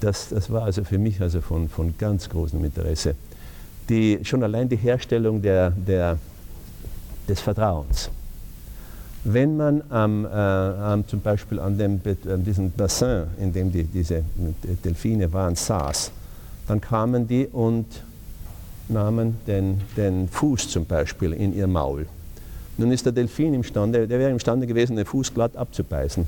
[0.00, 3.14] Das, das war also für mich also von, von ganz großem Interesse.
[3.88, 6.18] Die, schon allein die Herstellung der, der,
[7.28, 8.10] des Vertrauens.
[9.22, 14.24] Wenn man ähm, äh, zum Beispiel an dem, an diesem Bassin, in dem die, diese
[14.82, 16.10] Delfine waren, saß,
[16.66, 17.86] dann kamen die und
[18.90, 22.06] nahmen den, den Fuß zum Beispiel in ihr Maul.
[22.76, 26.26] Nun ist der Delfin imstande, der wäre imstande gewesen, den Fuß glatt abzubeißen.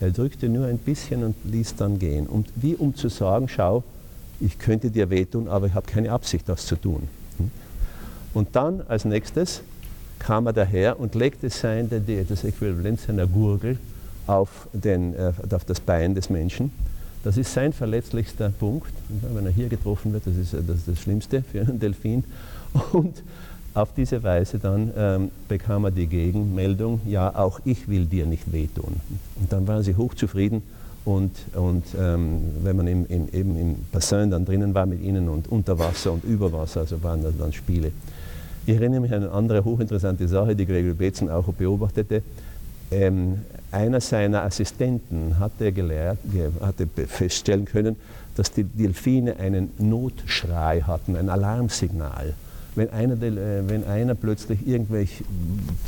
[0.00, 2.26] Er drückte nur ein bisschen und ließ dann gehen.
[2.26, 3.84] Und wie um zu sagen, schau,
[4.40, 7.08] ich könnte dir wehtun, aber ich habe keine Absicht, das zu tun.
[7.38, 7.50] Hm?
[8.34, 9.62] Und dann als nächstes
[10.18, 11.88] kam er daher und legte sein,
[12.28, 13.78] das Äquivalent seiner Gurgel
[14.26, 16.72] auf, den, äh, auf das Bein des Menschen.
[17.24, 18.92] Das ist sein verletzlichster Punkt.
[19.32, 22.24] Wenn er hier getroffen wird, das ist das, ist das Schlimmste für einen Delfin.
[22.92, 23.22] Und
[23.74, 28.52] auf diese Weise dann ähm, bekam er die Gegenmeldung, ja, auch ich will dir nicht
[28.52, 29.00] wehtun.
[29.36, 30.62] Und dann waren sie hochzufrieden
[31.04, 35.28] und, und ähm, wenn man im, im, eben im Bassin dann drinnen war mit ihnen
[35.28, 37.92] und unter Wasser und über Wasser, also waren das dann Spiele.
[38.66, 42.22] Ich erinnere mich an eine andere hochinteressante Sache, die Gregory Bateson auch beobachtete.
[42.92, 46.18] Ähm, einer seiner Assistenten hatte, gelehrt,
[46.60, 47.96] hatte feststellen können,
[48.36, 52.34] dass die Delfine einen Notschrei hatten, ein Alarmsignal
[52.74, 55.22] wenn einer, äh, wenn einer plötzlich irgendwelch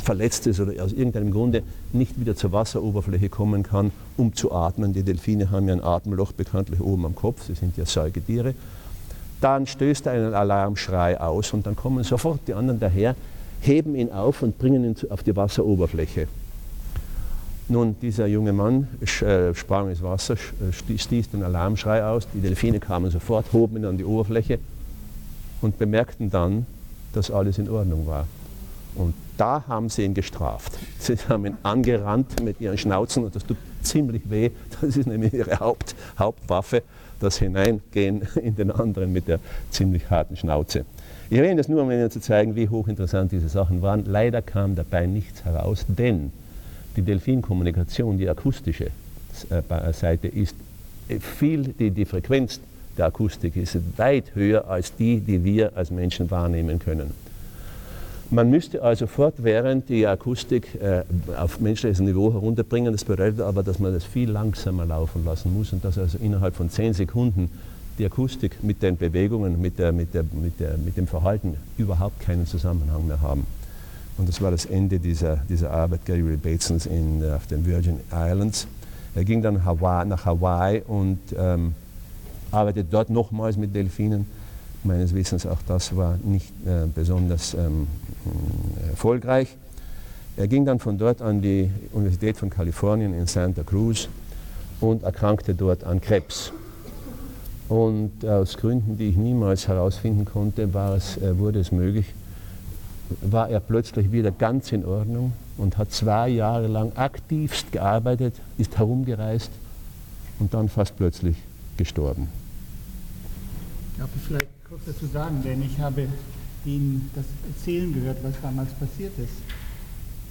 [0.03, 1.63] verletzt ist oder aus irgendeinem Grunde
[1.93, 4.93] nicht wieder zur Wasseroberfläche kommen kann, um zu atmen.
[4.93, 8.53] Die Delfine haben ja ein Atemloch bekanntlich oben am Kopf, sie sind ja Säugetiere.
[9.41, 13.15] Dann stößt er einen Alarmschrei aus und dann kommen sofort die anderen daher,
[13.61, 16.27] heben ihn auf und bringen ihn auf die Wasseroberfläche.
[17.67, 22.79] Nun, dieser junge Mann äh, sprang ins Wasser, äh, stieß den Alarmschrei aus, die Delfine
[22.79, 24.59] kamen sofort, hoben ihn an die Oberfläche
[25.61, 26.67] und bemerkten dann,
[27.13, 28.27] dass alles in Ordnung war.
[28.93, 30.73] Und da haben sie ihn gestraft.
[30.99, 34.51] Sie haben ihn angerannt mit ihren Schnauzen und das tut ziemlich weh.
[34.81, 36.83] Das ist nämlich ihre Haupt, Hauptwaffe,
[37.19, 39.39] das Hineingehen in den anderen mit der
[39.71, 40.85] ziemlich harten Schnauze.
[41.29, 44.05] Ich erwähne das nur, um Ihnen zu zeigen, wie hochinteressant diese Sachen waren.
[44.05, 46.31] Leider kam dabei nichts heraus, denn
[46.95, 48.91] die Delfinkommunikation, die akustische
[49.49, 50.55] äh, Seite, ist
[51.19, 52.59] viel, die, die Frequenz
[52.97, 57.11] der Akustik ist weit höher als die, die wir als Menschen wahrnehmen können.
[58.31, 61.03] Man müsste also fortwährend die Akustik äh,
[61.37, 62.91] auf menschliches Niveau herunterbringen.
[62.91, 66.55] Das bedeutet aber, dass man das viel langsamer laufen lassen muss und dass also innerhalb
[66.55, 67.51] von zehn Sekunden
[67.99, 72.19] die Akustik mit den Bewegungen, mit, der, mit, der, mit, der, mit dem Verhalten überhaupt
[72.19, 73.45] keinen Zusammenhang mehr haben.
[74.17, 77.99] Und das war das Ende dieser, dieser Arbeit Gary Batesons in, äh, auf den Virgin
[78.11, 78.67] Islands.
[79.13, 81.73] Er ging dann Hawaii, nach Hawaii und ähm,
[82.51, 84.25] arbeitet dort nochmals mit Delfinen.
[84.83, 87.87] Meines Wissens auch das war nicht äh, besonders ähm,
[88.89, 89.55] erfolgreich.
[90.37, 94.09] Er ging dann von dort an die Universität von Kalifornien in Santa Cruz
[94.81, 96.51] und erkrankte dort an Krebs.
[97.67, 102.13] Und aus Gründen, die ich niemals herausfinden konnte, es, äh, wurde es möglich,
[103.21, 108.77] war er plötzlich wieder ganz in Ordnung und hat zwei Jahre lang aktivst gearbeitet, ist
[108.77, 109.51] herumgereist
[110.39, 111.37] und dann fast plötzlich
[111.77, 112.27] gestorben.
[113.97, 116.07] Darf ich vielleicht kurz dazu sagen, denn ich habe
[116.65, 119.33] ihn das erzählen gehört, was damals passiert ist.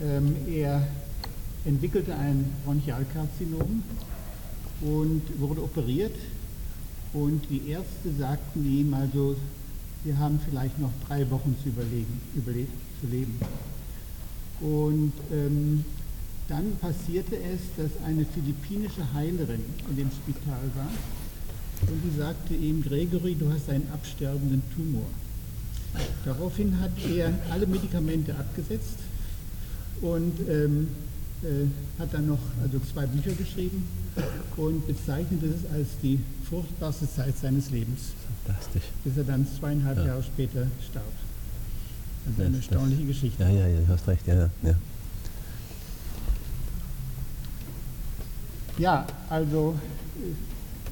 [0.02, 0.82] Ähm, er
[1.64, 3.82] entwickelte ein Bronchialkarzinom
[4.82, 6.14] und wurde operiert
[7.12, 9.36] und die Ärzte sagten ihm also,
[10.04, 13.38] wir haben vielleicht noch drei Wochen zu, überlegen, überleben, zu leben.
[14.60, 15.84] Und ähm,
[16.48, 20.90] dann passierte es, dass eine philippinische Heilerin in dem Spital war
[21.82, 25.06] und die sagte ihm, Gregory, du hast einen absterbenden Tumor.
[26.24, 28.98] Daraufhin hat er alle Medikamente abgesetzt
[30.00, 30.88] und ähm,
[31.42, 31.66] äh,
[32.00, 33.86] hat dann noch also zwei Bücher geschrieben
[34.56, 38.12] und bezeichnete es als die furchtbarste Zeit seines Lebens.
[38.44, 38.84] Fantastisch.
[39.04, 40.06] Bis er dann zweieinhalb ja.
[40.06, 41.04] Jahre später starb.
[42.26, 43.42] Also eine das, erstaunliche das, Geschichte.
[43.42, 44.74] Ja, ja, ja, du hast recht, ja, ja.
[48.76, 49.76] Ja, also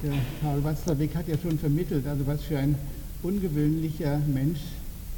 [0.01, 2.75] der Karl Watzlawick hat ja schon vermittelt, also was für ein
[3.23, 4.59] ungewöhnlicher Mensch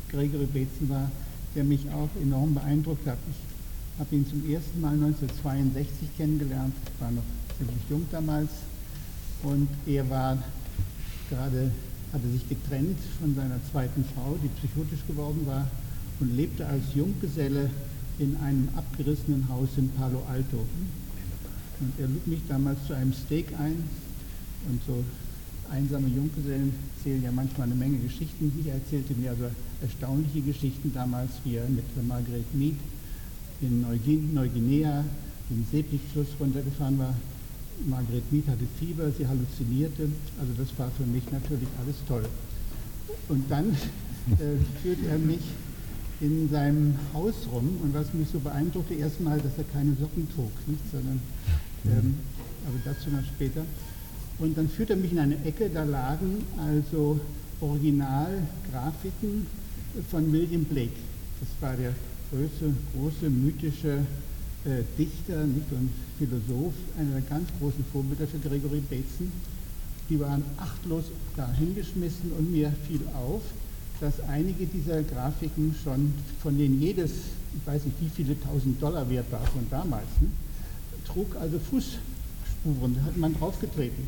[0.09, 1.11] Gregory Betzen war,
[1.55, 3.17] der mich auch enorm beeindruckt hat.
[3.29, 7.23] Ich habe ihn zum ersten Mal 1962 kennengelernt, war noch
[7.57, 8.49] ziemlich jung damals
[9.43, 10.37] und er war
[11.29, 11.71] gerade,
[12.15, 15.67] hatte sich getrennt von seiner zweiten Frau, die psychotisch geworden war
[16.21, 17.69] und lebte als Junggeselle
[18.19, 20.63] in einem abgerissenen Haus in Palo Alto.
[21.81, 23.83] Und er lud mich damals zu einem Steak ein,
[24.69, 25.03] und so
[25.69, 28.51] einsame Junggesellen erzählen ja manchmal eine Menge Geschichten.
[28.55, 29.45] Sie erzählte mir also
[29.81, 32.77] erstaunliche Geschichten damals, wie er mit Margaret Mead
[33.61, 33.81] in
[34.33, 35.03] Neuguinea
[35.49, 37.13] den Seepich-Fluss runtergefahren war.
[37.85, 40.09] Margaret Mead hatte Fieber, sie halluzinierte.
[40.39, 42.25] Also das war für mich natürlich alles toll.
[43.29, 45.41] Und dann äh, führte er mich
[46.21, 50.51] in seinem Haus rum und was mich so beeindruckte, erstmal, dass er keine Socken trug,
[50.65, 51.19] nicht, sondern,
[51.85, 52.15] ähm,
[52.65, 53.65] aber dazu noch später.
[54.39, 57.19] Und dann führte er mich in eine Ecke, da lagen also
[57.61, 59.45] Originalgrafiken
[60.09, 60.95] von William Blake.
[61.39, 61.93] Das war der
[62.31, 63.99] große, große mythische
[64.97, 69.31] Dichter nicht, und Philosoph, einer der ganz großen Vorbilder für Gregory Bateson.
[70.09, 73.41] Die waren achtlos dahingeschmissen und mir fiel auf,
[73.99, 77.11] dass einige dieser Grafiken schon, von denen jedes,
[77.55, 80.27] ich weiß nicht wie viele tausend Dollar wert war von damals, ne,
[81.05, 84.03] trug also Fußspuren, da hat man draufgetreten.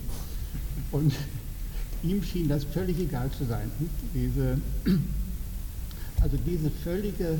[0.91, 1.13] Und
[2.04, 3.72] ihm schien das völlig egal zu sein.
[3.80, 4.62] Ne, diese,
[6.22, 7.39] also diese völlige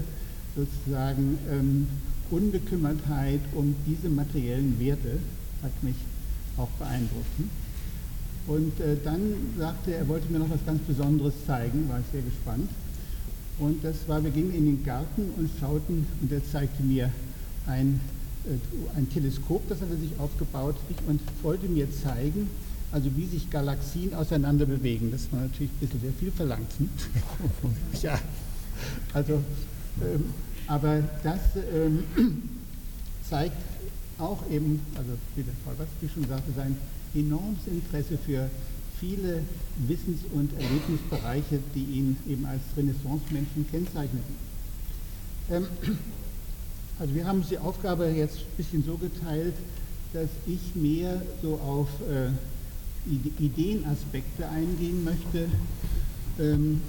[0.56, 1.88] sozusagen ähm,
[2.32, 5.20] Unbekümmertheit um diese materiellen Werte
[5.64, 5.96] hat mich
[6.58, 7.40] auch beeindruckt.
[7.40, 7.46] Ne.
[8.48, 12.06] Und äh, dann sagte er, er wollte mir noch was ganz Besonderes zeigen, war ich
[12.12, 12.70] sehr gespannt.
[13.60, 17.12] Und das war, wir gingen in den Garten und schauten und er zeigte mir
[17.66, 18.00] ein,
[18.46, 20.76] äh, ein Teleskop, das hat er sich aufgebaut
[21.08, 22.50] und wollte mir zeigen,
[22.92, 25.12] also wie sich Galaxien auseinander bewegen.
[25.12, 26.72] Das war natürlich ein bisschen sehr viel verlangt.
[26.78, 26.90] Hm?
[28.02, 28.18] ja,
[29.14, 29.44] also,
[30.02, 30.26] ähm,
[30.68, 31.40] aber das
[31.74, 32.04] ähm,
[33.30, 33.58] zeigt
[34.18, 36.78] auch eben, also wie der Frau Watzke schon sagte, sein
[37.14, 38.50] enormes Interesse für
[39.00, 39.44] viele
[39.88, 44.36] Wissens- und Erlebnisbereiche, die ihn eben als Renaissance-Menschen kennzeichneten.
[45.50, 45.68] Ähm,
[47.00, 49.54] also wir haben die Aufgabe jetzt ein bisschen so geteilt,
[50.14, 52.30] dass ich mehr so auf äh,
[53.40, 55.48] Ideenaspekte eingehen möchte
[56.40, 56.82] ähm,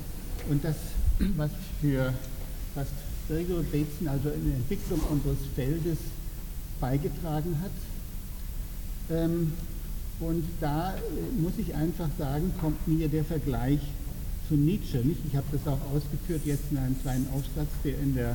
[0.49, 0.77] und das,
[1.37, 2.15] was für
[2.75, 2.87] was
[3.29, 5.99] Gregor Bateson also in der Entwicklung unseres Feldes
[6.81, 7.71] beigetragen hat.
[9.11, 9.53] Ähm,
[10.21, 10.99] und da äh,
[11.41, 13.81] muss ich einfach sagen, kommt mir der Vergleich
[14.49, 15.21] zu Nietzsche nicht.
[15.27, 18.35] Ich habe das auch ausgeführt jetzt in einem kleinen Aufsatz, der in der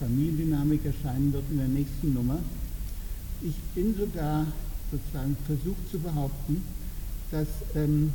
[0.00, 2.38] Familiendynamik erscheinen wird in der nächsten Nummer.
[3.40, 4.46] Ich bin sogar
[4.90, 6.62] sozusagen versucht zu behaupten,
[7.30, 8.12] dass ähm,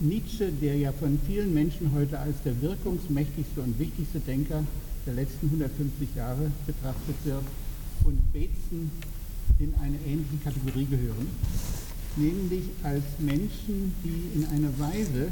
[0.00, 4.64] Nietzsche, der ja von vielen Menschen heute als der wirkungsmächtigste und wichtigste Denker
[5.06, 7.44] der letzten 150 Jahre betrachtet wird,
[8.04, 8.90] und Bateson
[9.58, 11.28] in eine ähnliche Kategorie gehören
[12.16, 15.28] nämlich als Menschen, die in einer Weise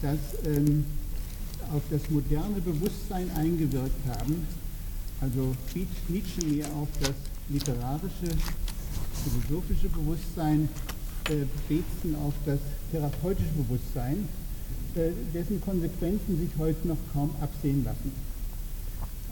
[0.00, 0.84] das ähm,
[1.72, 4.46] auf das moderne Bewusstsein eingewirkt haben,
[5.20, 5.54] also
[6.08, 7.14] Nietzsche mehr auf das
[7.48, 8.36] literarische,
[9.24, 10.68] philosophische Bewusstsein,
[11.28, 12.58] äh, Betzen auf das
[12.90, 14.28] therapeutische Bewusstsein,
[14.96, 18.31] äh, dessen Konsequenzen sich heute noch kaum absehen lassen.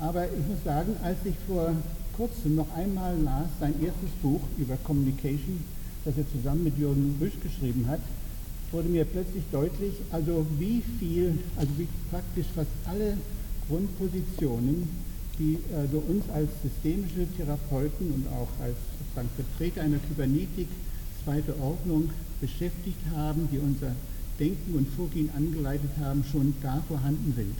[0.00, 1.74] Aber ich muss sagen, als ich vor
[2.16, 5.62] kurzem noch einmal las, sein erstes Buch über Communication,
[6.04, 8.00] das er zusammen mit Jürgen Rüsch geschrieben hat,
[8.72, 13.18] wurde mir plötzlich deutlich, also wie viel, also wie praktisch fast alle
[13.68, 14.88] Grundpositionen,
[15.38, 20.68] die also uns als systemische Therapeuten und auch als sozusagen Vertreter einer Kybernetik
[21.24, 22.10] zweite Ordnung
[22.40, 23.92] beschäftigt haben, die unser
[24.38, 27.56] Denken und Vorgehen angeleitet haben, schon da vorhanden sind.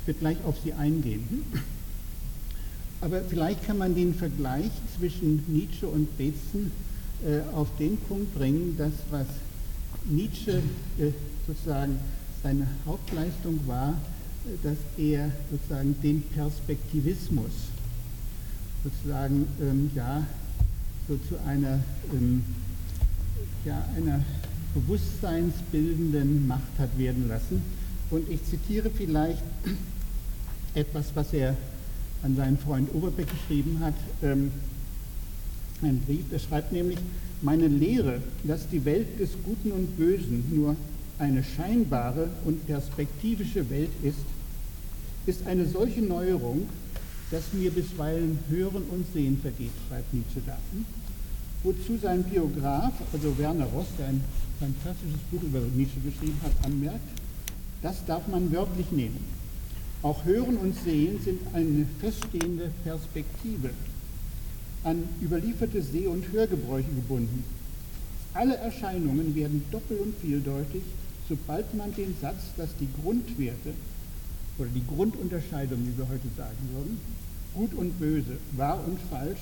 [0.00, 1.44] Ich werde gleich auf sie eingehen.
[3.00, 6.70] Aber vielleicht kann man den Vergleich zwischen Nietzsche und Betzen
[7.24, 9.26] äh, auf den Punkt bringen, dass was
[10.04, 10.62] Nietzsche
[10.98, 11.12] äh,
[11.46, 11.98] sozusagen
[12.42, 17.50] seine Hauptleistung war, äh, dass er sozusagen den Perspektivismus
[18.82, 20.26] sozusagen ähm, ja
[21.08, 21.80] so zu einer
[22.12, 22.42] ähm,
[23.64, 24.24] ja einer
[24.74, 27.62] bewusstseinsbildenden Macht hat werden lassen.
[28.10, 29.42] Und ich zitiere vielleicht
[30.74, 31.56] etwas, was er
[32.22, 33.94] an seinen Freund Oberbeck geschrieben hat.
[34.22, 34.50] Ähm,
[35.82, 36.98] einen Brief, der schreibt nämlich,
[37.42, 40.76] meine Lehre, dass die Welt des Guten und Bösen nur
[41.18, 44.18] eine scheinbare und perspektivische Welt ist,
[45.26, 46.68] ist eine solche Neuerung,
[47.30, 50.58] dass mir bisweilen Hören und Sehen vergeht, schreibt Nietzsche da.
[51.62, 54.24] Wozu sein Biograf, also Werner Ross, der ein
[54.58, 57.19] fantastisches Buch über Nietzsche geschrieben hat, anmerkt,
[57.82, 59.24] das darf man wörtlich nehmen.
[60.02, 63.70] Auch Hören und Sehen sind eine feststehende Perspektive,
[64.82, 67.44] an überlieferte Seh- und Hörgebräuche gebunden.
[68.32, 70.82] Alle Erscheinungen werden doppelt und vieldeutig,
[71.28, 73.74] sobald man den Satz, dass die Grundwerte
[74.58, 77.00] oder die Grundunterscheidung, wie wir heute sagen würden,
[77.54, 79.40] gut und böse, wahr und falsch,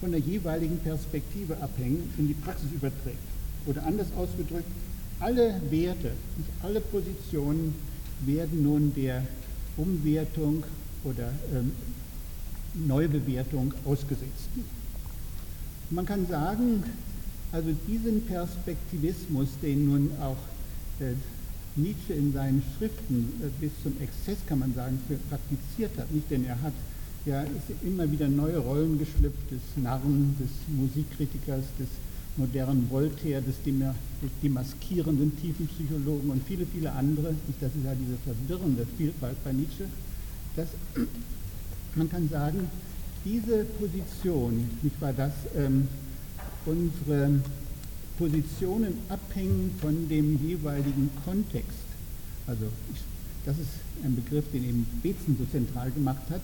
[0.00, 3.18] von der jeweiligen Perspektive abhängen, in die Praxis überträgt.
[3.66, 4.70] Oder anders ausgedrückt,
[5.20, 7.74] alle Werte, nicht alle Positionen
[8.26, 9.22] werden nun der
[9.76, 10.64] Umwertung
[11.04, 11.72] oder ähm,
[12.74, 14.48] Neubewertung ausgesetzt.
[15.90, 16.82] Man kann sagen,
[17.52, 20.36] also diesen Perspektivismus, den nun auch
[21.00, 21.14] äh,
[21.76, 24.98] Nietzsche in seinen Schriften äh, bis zum Exzess, kann man sagen,
[25.30, 26.74] praktiziert hat, nicht denn er hat
[27.24, 27.44] ja
[27.84, 31.88] immer wieder neue Rollen geschlüpft, des Narren, des Musikkritikers, des
[32.38, 33.56] modernen Voltaire, des
[34.42, 37.34] demaskierenden Tiefenpsychologen und viele, viele andere.
[37.60, 39.84] Das ist ja diese verwirrende Vielfalt bei Nietzsche.
[40.56, 40.68] Das
[41.94, 42.68] man kann sagen,
[43.24, 45.88] diese Position, nicht wahr, dass ähm,
[46.64, 47.40] unsere
[48.16, 51.86] Positionen abhängen von dem jeweiligen Kontext.
[52.46, 52.64] Also
[52.94, 53.00] ich
[53.48, 56.42] das ist ein Begriff, den eben Betzen so zentral gemacht hat.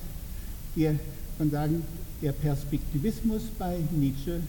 [0.74, 0.98] Wir
[1.36, 1.82] kann sagen,
[2.22, 4.40] der Perspektivismus bei Nietzsche,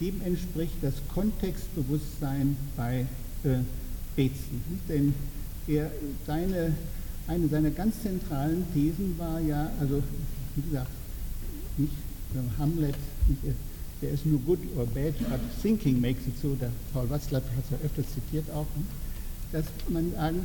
[0.00, 3.06] dem entspricht das Kontextbewusstsein bei
[3.44, 3.58] äh,
[4.16, 4.62] Betzen.
[4.88, 5.14] Denn
[5.66, 5.90] er,
[6.26, 6.74] seine,
[7.26, 10.02] eine seiner ganz zentralen Thesen war ja, also
[10.56, 10.90] wie gesagt,
[11.76, 11.92] nicht
[12.58, 12.94] Hamlet,
[14.02, 17.64] der ist nur good or bad, but thinking makes it so, der Paul Watzlaw hat
[17.64, 18.66] es ja öfters zitiert auch,
[19.52, 20.44] dass man sagen,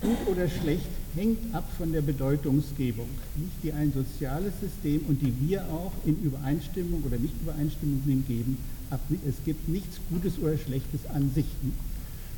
[0.00, 5.34] gut oder schlecht hängt ab von der Bedeutungsgebung, nicht die ein soziales System und die
[5.40, 8.58] wir auch in Übereinstimmung oder Nicht-Übereinstimmung geben,
[8.90, 9.00] ab.
[9.28, 11.46] Es gibt nichts Gutes oder Schlechtes an sich.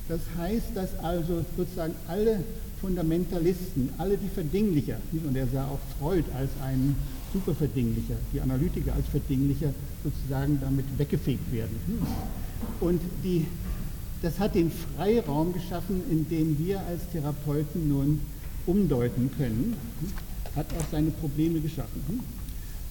[0.08, 2.42] Das heißt, dass also sozusagen alle
[2.80, 6.96] Fundamentalisten, alle die Verdinglicher, und er sah auch Freud als einen
[7.32, 11.78] Superverdinglicher, die Analytiker als Verdinglicher sozusagen damit weggefegt werden.
[12.80, 13.46] Und die
[14.22, 18.20] das hat den Freiraum geschaffen, in dem wir als Therapeuten nun
[18.66, 19.76] umdeuten können,
[20.54, 22.20] hat auch seine Probleme geschaffen.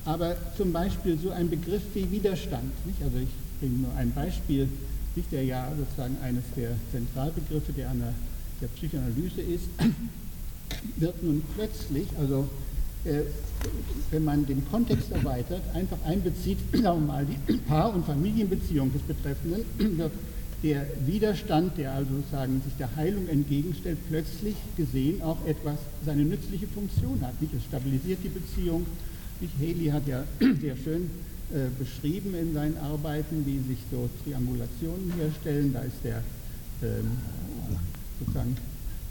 [0.06, 3.02] Aber zum Beispiel so ein Begriff wie Widerstand, nicht?
[3.04, 4.68] also ich bringe nur ein Beispiel,
[5.16, 7.92] nicht der ja sozusagen eines der Zentralbegriffe der,
[8.62, 9.66] der Psychoanalyse ist,
[10.98, 12.48] wird nun plötzlich, also
[13.06, 13.22] äh,
[14.12, 19.02] wenn man den Kontext erweitert, einfach einbezieht, sagen wir mal, die Paar- und Familienbeziehung des
[19.02, 20.12] Betreffenden, wird
[20.64, 26.68] der Widerstand, der also sozusagen sich der Heilung entgegenstellt, plötzlich gesehen auch etwas, seine nützliche
[26.68, 27.42] Funktion hat.
[27.42, 27.54] Nicht?
[27.54, 28.86] Es stabilisiert die Beziehung.
[29.40, 29.54] Nicht?
[29.60, 30.24] Haley hat ja
[30.62, 31.10] sehr schön
[31.52, 35.72] äh, beschrieben in seinen Arbeiten, wie sich so Triangulationen herstellen.
[35.74, 36.24] Da ist der
[36.84, 37.12] ähm,
[38.20, 38.58] sozusagen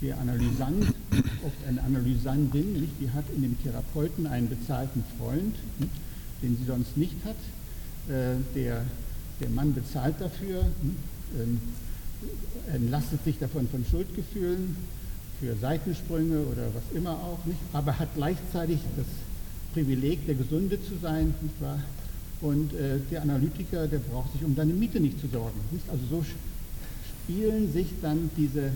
[0.01, 0.93] der Analysant,
[1.43, 2.93] oft eine Analysantin, nicht?
[3.01, 5.91] die hat in dem Therapeuten einen bezahlten Freund, nicht?
[6.41, 7.35] den sie sonst nicht hat.
[8.07, 8.85] Äh, der,
[9.41, 10.95] der Mann bezahlt dafür, ähm,
[12.73, 14.75] entlastet sich davon von Schuldgefühlen
[15.39, 17.59] für Seitensprünge oder was immer auch, nicht?
[17.73, 19.05] aber hat gleichzeitig das
[19.73, 21.79] Privileg, der Gesunde zu sein, nicht wahr?
[22.41, 25.59] Und äh, der Analytiker, der braucht sich um seine Miete nicht zu sorgen.
[25.71, 25.89] Nicht?
[25.89, 26.25] Also so
[27.23, 28.71] spielen sich dann diese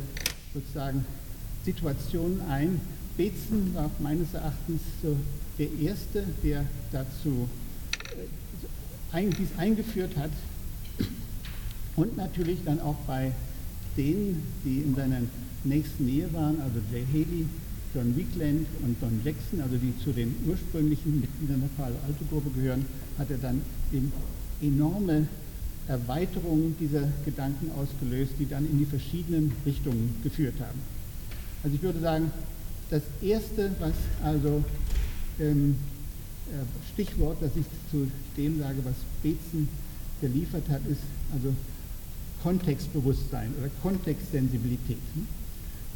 [0.53, 1.05] sozusagen
[1.63, 2.81] Situationen ein.
[3.15, 5.15] Betzen war meines Erachtens so
[5.57, 7.47] der Erste, der dazu
[9.13, 10.31] äh, dies eingeführt hat,
[11.95, 13.31] und natürlich dann auch bei
[13.97, 15.21] denen, die in seiner
[15.63, 17.45] nächsten Nähe waren, also Jay Haley,
[17.93, 22.49] John Weekland und Don Jackson, also die zu den ursprünglichen Mitgliedern der Palo Alto Gruppe
[22.55, 22.85] gehören,
[23.19, 24.11] hat er dann eben
[24.61, 25.27] enorme
[25.87, 30.79] Erweiterungen dieser Gedanken ausgelöst, die dann in die verschiedenen Richtungen geführt haben.
[31.63, 32.31] Also ich würde sagen,
[32.89, 34.63] das Erste, was also
[35.39, 35.75] ähm,
[36.51, 39.69] äh, Stichwort, das ich zu dem sage, was Bezen
[40.21, 41.01] geliefert hat, ist
[41.33, 41.53] also
[42.43, 44.97] Kontextbewusstsein oder Kontextsensibilität.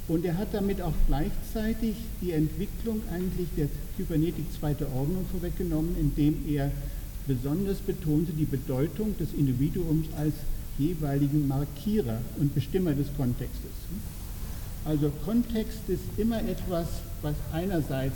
[0.07, 3.67] Und er hat damit auch gleichzeitig die Entwicklung eigentlich der
[3.97, 6.71] Kybernetik zweiter Ordnung vorweggenommen, indem er
[7.27, 10.33] besonders betonte die Bedeutung des Individuums als
[10.77, 13.71] jeweiligen Markierer und Bestimmer des Kontextes.
[14.85, 16.87] Also Kontext ist immer etwas,
[17.21, 18.15] was einerseits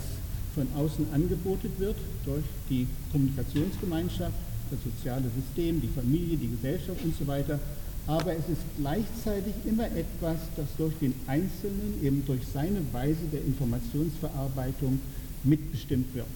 [0.54, 4.32] von außen angeboten wird durch die Kommunikationsgemeinschaft,
[4.70, 7.58] das soziale System, die Familie, die Gesellschaft und so weiter
[8.06, 13.44] aber es ist gleichzeitig immer etwas, das durch den Einzelnen, eben durch seine Weise der
[13.44, 14.98] Informationsverarbeitung
[15.44, 16.26] mitbestimmt wird.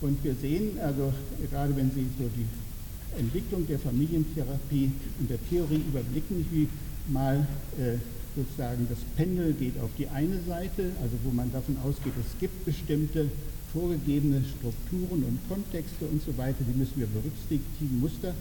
[0.00, 1.12] Und wir sehen, also
[1.50, 6.68] gerade wenn Sie so die Entwicklung der Familientherapie und der Theorie überblicken, wie
[7.08, 7.46] mal
[7.78, 7.96] äh,
[8.36, 12.64] sozusagen das Pendel geht auf die eine Seite, also wo man davon ausgeht, es gibt
[12.64, 13.30] bestimmte
[13.72, 18.34] vorgegebene Strukturen und Kontexte und so weiter, die müssen wir berücksichtigen, Muster.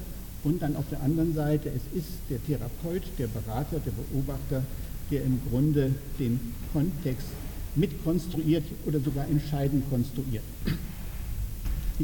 [0.43, 4.63] Und dann auf der anderen Seite, es ist der Therapeut, der Berater, der Beobachter,
[5.09, 6.39] der im Grunde den
[6.73, 7.27] Kontext
[7.75, 10.43] mitkonstruiert oder sogar entscheidend konstruiert.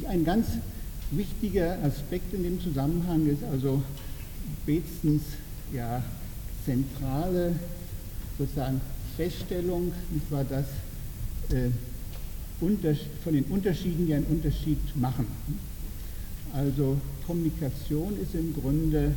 [0.07, 0.47] Ein ganz
[1.11, 3.83] wichtiger Aspekt in dem Zusammenhang ist also
[4.65, 5.23] Bezens
[5.73, 6.03] ja,
[6.65, 7.53] zentrale
[8.37, 8.79] sozusagen
[9.17, 10.65] Feststellung, nicht wahr, dass
[11.51, 11.69] äh,
[12.59, 15.27] von den Unterschieden ja einen Unterschied machen.
[16.53, 16.97] Also
[17.27, 19.13] Kommunikation ist im Grunde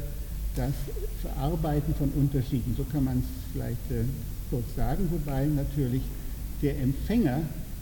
[0.55, 0.73] das
[1.23, 4.05] Verarbeiten von Unterschieden, so kann man es vielleicht äh,
[4.51, 6.03] kurz sagen, wobei natürlich
[6.61, 7.41] der Empfänger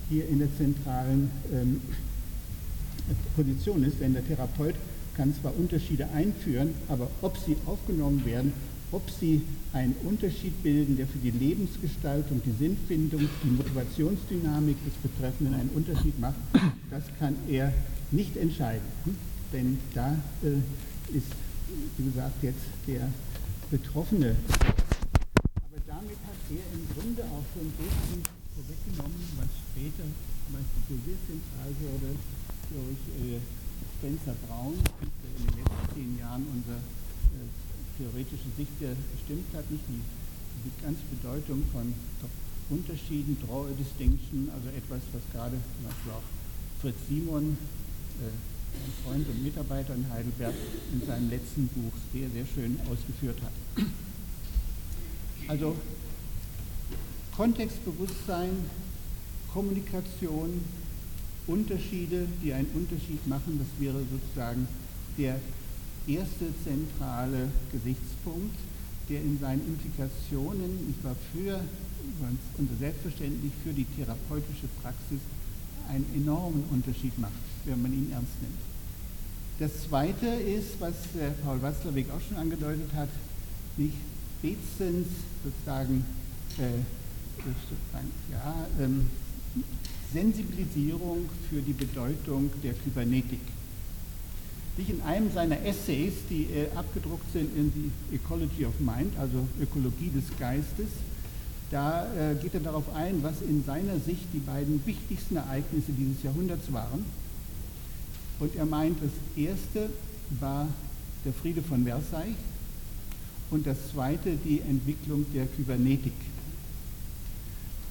[0.09, 1.81] hier in der zentralen ähm,
[3.35, 4.77] Position ist, denn der Therapeut
[5.17, 8.53] kann zwar Unterschiede einführen, aber ob sie aufgenommen werden,
[8.93, 9.43] ob sie
[9.73, 16.19] einen Unterschied bilden, der für die Lebensgestaltung, die Sinnfindung, die Motivationsdynamik des Betreffenden einen Unterschied
[16.21, 16.37] macht,
[16.91, 17.73] das kann er
[18.13, 18.87] nicht entscheiden
[19.53, 20.59] denn da äh,
[21.17, 21.33] ist,
[21.97, 23.09] wie gesagt, jetzt der
[23.71, 24.37] Betroffene.
[25.55, 28.23] Aber damit hat er im Grunde auch so ein bisschen
[28.55, 32.11] vorweggenommen, was später zum Beispiel so sehr zentral wurde
[32.71, 33.39] durch äh,
[33.99, 37.47] Spencer Braun, der in den letzten zehn Jahren unsere äh,
[37.99, 40.01] theoretische Sicht bestimmt hat, nicht die,
[40.65, 41.93] die ganze Bedeutung von
[42.71, 46.29] Unterschieden, Draw Distinction, also etwas, was gerade zum Beispiel auch
[46.81, 47.59] Fritz Simon,
[48.23, 48.31] äh,
[48.75, 50.55] ein Freund und Mitarbeiter in Heidelberg,
[50.93, 53.85] in seinem letzten Buch sehr, sehr schön ausgeführt hat.
[55.49, 55.77] Also
[57.37, 58.51] Kontextbewusstsein,
[59.53, 60.61] Kommunikation,
[61.47, 64.69] Unterschiede, die einen Unterschied machen, das wäre sozusagen
[65.19, 65.41] der
[66.07, 68.55] erste zentrale Gesichtspunkt,
[69.09, 71.61] der in seinen Implikationen, nicht wahr, für
[72.59, 75.21] und selbstverständlich für die therapeutische Praxis
[75.91, 77.33] einen enormen Unterschied macht,
[77.65, 78.61] wenn man ihn ernst nimmt.
[79.59, 80.95] Das Zweite ist, was
[81.45, 83.11] Paul Watzlawick auch schon angedeutet hat,
[83.77, 83.97] nicht
[84.41, 85.09] Bezens
[85.45, 86.05] sozusagen
[86.59, 86.81] äh,
[88.33, 89.07] ja, ähm,
[90.13, 93.41] Sensibilisierung für die Bedeutung der Kybernetik.
[94.89, 100.09] In einem seiner Essays, die äh, abgedruckt sind in die Ecology of Mind, also Ökologie
[100.09, 100.89] des Geistes,
[101.71, 106.23] da äh, geht er darauf ein, was in seiner Sicht die beiden wichtigsten Ereignisse dieses
[106.23, 107.05] Jahrhunderts waren.
[108.41, 109.91] Und er meint, das erste
[110.41, 110.67] war
[111.25, 112.37] der Friede von Versailles
[113.51, 116.15] und das zweite die Entwicklung der Kybernetik.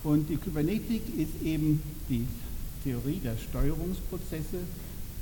[0.03, 2.25] Und die Kybernetik ist eben die
[2.83, 4.59] Theorie der Steuerungsprozesse,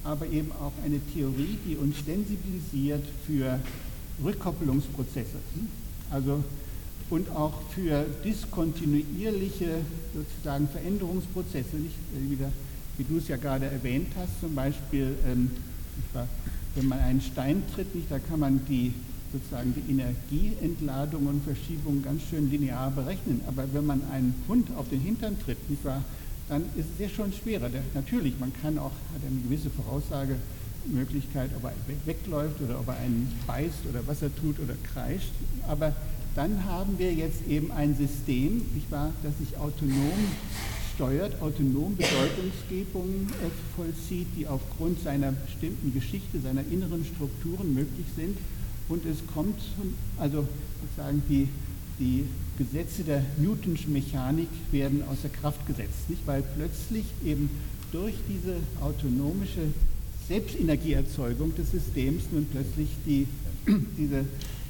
[0.04, 3.60] aber eben auch eine Theorie, die uns sensibilisiert für
[4.24, 5.38] Rückkoppelungsprozesse.
[6.12, 6.44] Also
[7.10, 9.80] und auch für diskontinuierliche
[10.14, 11.96] sozusagen Veränderungsprozesse, nicht
[12.30, 12.52] wieder,
[12.98, 15.52] wie du es ja gerade erwähnt hast, zum Beispiel, ähm,
[16.76, 18.94] wenn man einen Stein tritt, nicht, da kann man die
[19.32, 23.42] sozusagen die Energieentladung und Verschiebung ganz schön linear berechnen.
[23.48, 26.04] Aber wenn man einen Hund auf den Hintern tritt, nicht wahr,
[26.50, 27.70] dann ist es ja schon schwerer.
[27.94, 31.74] Natürlich, man kann auch, hat eine gewisse Voraussagemöglichkeit, ob er
[32.06, 35.32] wegläuft oder ob er einen beißt oder was er tut oder kreischt.
[35.68, 35.94] Aber
[36.38, 40.14] dann haben wir jetzt eben ein System, nicht wahr, das sich autonom
[40.94, 48.38] steuert, autonom Bedeutungsgebungen äh, vollzieht, die aufgrund seiner bestimmten Geschichte, seiner inneren Strukturen möglich sind
[48.88, 49.60] und es kommt,
[50.20, 50.48] also
[50.82, 51.50] sozusagen die,
[52.00, 52.26] die
[52.60, 56.22] Gesetze der Newtonschen Mechanik werden außer Kraft gesetzt, nicht?
[56.28, 57.50] weil plötzlich eben
[57.92, 59.74] durch diese autonomische
[60.28, 63.28] Selbstenergieerzeugung des Systems nun plötzlich die,
[63.98, 64.26] diese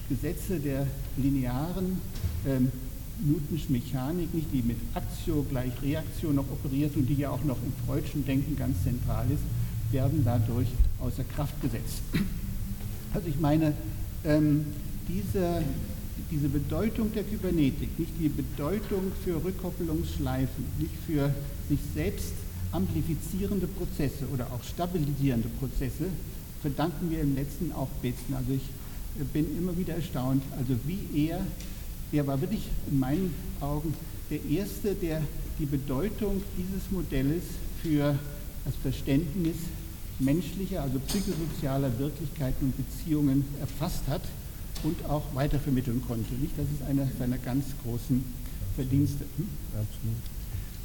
[0.09, 0.87] Gesetze der
[1.17, 2.01] linearen
[2.45, 2.71] ähm,
[3.19, 7.57] Newtonschen Mechanik, nicht die mit Aktio gleich Reaktion noch operiert und die ja auch noch
[7.57, 9.41] im Freudschen Denken ganz zentral ist,
[9.91, 10.67] werden dadurch
[10.99, 12.01] außer Kraft gesetzt.
[13.13, 13.73] Also ich meine,
[14.23, 14.65] ähm,
[15.07, 15.63] diese,
[16.29, 21.33] diese Bedeutung der Kybernetik, nicht die Bedeutung für Rückkoppelungsschleifen, nicht für
[21.69, 22.33] sich selbst
[22.71, 26.05] amplifizierende Prozesse oder auch stabilisierende Prozesse,
[26.61, 28.35] verdanken wir im letzten auch Betzen.
[28.35, 28.63] Also ich
[29.25, 31.41] bin immer wieder erstaunt, also wie er,
[32.11, 33.93] er war wirklich in meinen Augen
[34.29, 35.21] der Erste, der
[35.59, 37.43] die Bedeutung dieses Modells
[37.81, 38.17] für
[38.65, 39.55] das Verständnis
[40.19, 44.21] menschlicher, also psychosozialer Wirklichkeiten und Beziehungen erfasst hat
[44.83, 46.33] und auch weitervermitteln konnte.
[46.35, 46.53] Nicht?
[46.57, 48.23] Das ist einer seiner ganz großen
[48.75, 49.25] Verdienste.
[49.37, 49.47] Hm?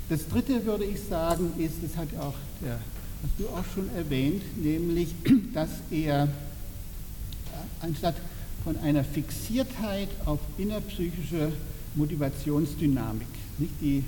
[0.08, 2.78] Das dritte würde ich sagen, ist, das hat auch der,
[3.22, 5.08] hast du auch schon erwähnt, nämlich,
[5.54, 6.28] dass er
[7.80, 8.14] anstatt
[8.64, 11.52] von einer Fixiertheit auf innerpsychische
[11.94, 13.26] Motivationsdynamik,
[13.58, 14.04] nicht die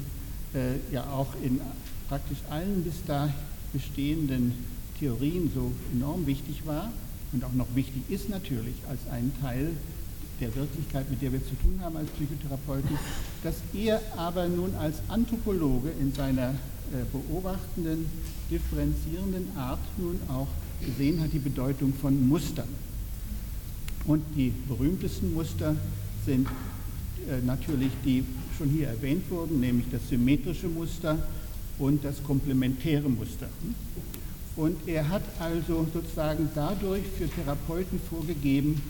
[0.54, 1.60] äh, ja auch in
[2.08, 3.32] praktisch allen bis da
[3.72, 4.52] bestehenden
[4.98, 6.92] Theorien so enorm wichtig war
[7.32, 9.72] und auch noch wichtig ist natürlich als ein Teil
[10.40, 12.98] der Wirklichkeit, mit der wir zu tun haben als Psychotherapeuten,
[13.42, 18.06] dass er aber nun als Anthropologe in seiner äh, beobachtenden,
[18.50, 20.48] differenzierenden Art nun auch
[20.84, 22.68] gesehen hat die Bedeutung von Mustern.
[24.06, 25.76] Und die berühmtesten Muster
[26.26, 26.46] sind
[27.28, 28.24] äh, natürlich die
[28.58, 31.18] schon hier erwähnt wurden, nämlich das symmetrische Muster
[31.78, 33.48] und das komplementäre Muster.
[34.56, 38.80] Und er hat also sozusagen dadurch für Therapeuten vorgegeben,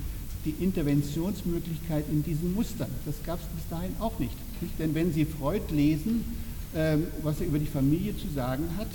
[0.44, 2.90] die Interventionsmöglichkeit in diesen Mustern.
[3.06, 4.78] Das gab es bis dahin auch nicht, nicht.
[4.78, 6.24] Denn wenn Sie Freud lesen,
[6.74, 8.88] ähm, was er über die Familie zu sagen hat,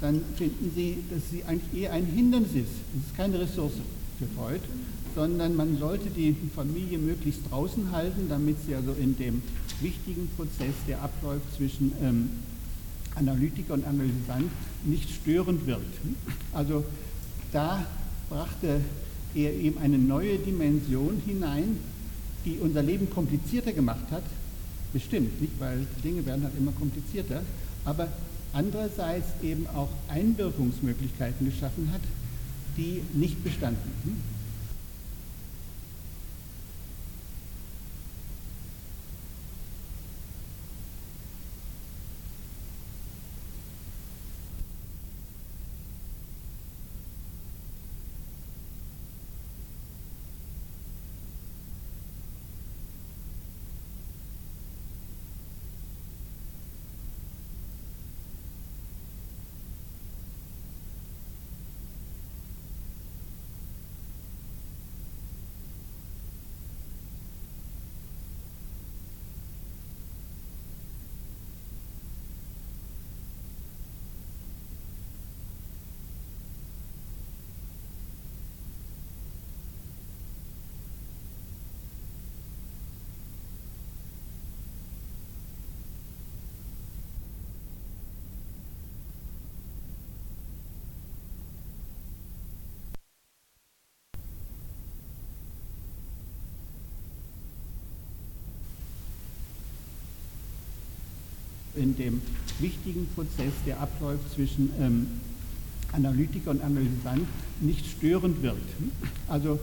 [0.00, 2.72] dann finden Sie, dass sie eigentlich eher ein Hindernis ist.
[2.96, 3.74] Es ist keine Ressource
[4.18, 4.60] für Freud,
[5.14, 9.42] sondern man sollte die Familie möglichst draußen halten, damit sie also in dem
[9.80, 12.30] wichtigen Prozess, der abläuft zwischen ähm,
[13.14, 14.50] Analytiker und Analysant
[14.84, 15.82] nicht störend wird.
[16.52, 16.84] Also
[17.52, 17.84] da
[18.30, 18.80] brachte
[19.34, 21.76] er eben eine neue Dimension hinein,
[22.44, 24.24] die unser Leben komplizierter gemacht hat,
[24.92, 25.52] bestimmt, nicht?
[25.58, 27.42] weil Dinge werden halt immer komplizierter,
[27.84, 28.08] aber
[28.52, 32.02] andererseits eben auch Einwirkungsmöglichkeiten geschaffen hat,
[32.76, 34.22] die nicht bestanden.
[101.74, 102.20] In dem
[102.58, 105.06] wichtigen Prozess, der abläuft zwischen ähm,
[105.92, 107.26] Analytiker und Analysant,
[107.60, 108.70] nicht störend wirkt.
[109.28, 109.58] Also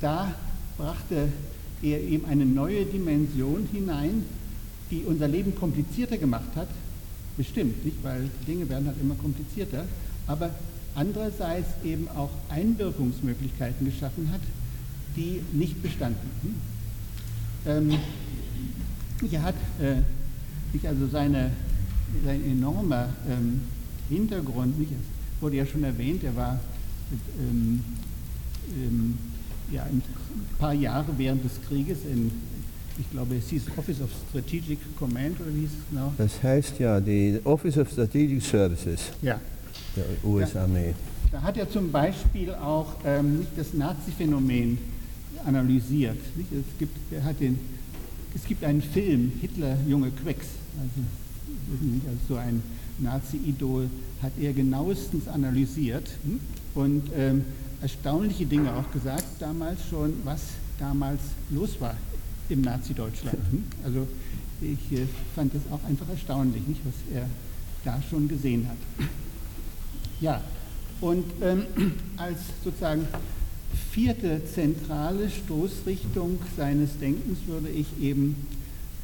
[0.00, 0.34] da
[0.76, 1.28] brachte
[1.82, 4.24] er eben eine neue Dimension hinein,
[4.90, 6.68] die unser Leben komplizierter gemacht hat.
[7.36, 8.02] Bestimmt, nicht?
[8.02, 9.84] Weil Dinge werden halt immer komplizierter,
[10.26, 10.50] aber
[10.94, 14.40] andererseits eben auch Einwirkungsmöglichkeiten geschaffen hat,
[15.16, 16.60] die nicht bestanden.
[17.66, 17.98] Ähm,
[19.30, 19.96] er hat äh,
[20.72, 21.52] sich also seine,
[22.24, 23.62] sein enormer ähm,
[24.08, 26.60] Hintergrund, nicht, es wurde ja schon erwähnt, er war
[27.38, 27.84] ähm,
[28.74, 29.18] ähm,
[29.70, 30.02] ja, ein
[30.58, 32.30] paar Jahre während des Krieges in,
[32.98, 36.12] ich glaube, es hieß Office of Strategic Command oder wie hieß es genau?
[36.16, 39.40] Das heißt ja, die Office of Strategic Services ja.
[39.96, 40.94] der US-Armee.
[41.30, 44.78] Da hat er zum Beispiel auch ähm, das Nazi-Phänomen
[45.44, 46.16] analysiert.
[46.36, 46.52] Nicht?
[46.52, 47.58] Es, gibt, er hat den,
[48.36, 50.46] es gibt einen Film, Hitler, junge Quecks,
[50.78, 52.62] also, so ein
[52.98, 53.88] Nazi-Idol
[54.22, 56.40] hat er genauestens analysiert hm?
[56.74, 57.44] und ähm,
[57.80, 60.40] erstaunliche Dinge auch gesagt, damals schon, was
[60.78, 61.20] damals
[61.50, 61.96] los war
[62.50, 63.38] im Nazi-Deutschland.
[63.50, 63.64] Hm?
[63.82, 64.06] Also
[64.60, 67.26] ich äh, fand das auch einfach erstaunlich, nicht, was er
[67.84, 69.08] da schon gesehen hat.
[70.20, 70.42] Ja,
[71.00, 71.64] und ähm,
[72.16, 73.06] als sozusagen
[73.90, 78.36] vierte zentrale Stoßrichtung seines Denkens würde ich eben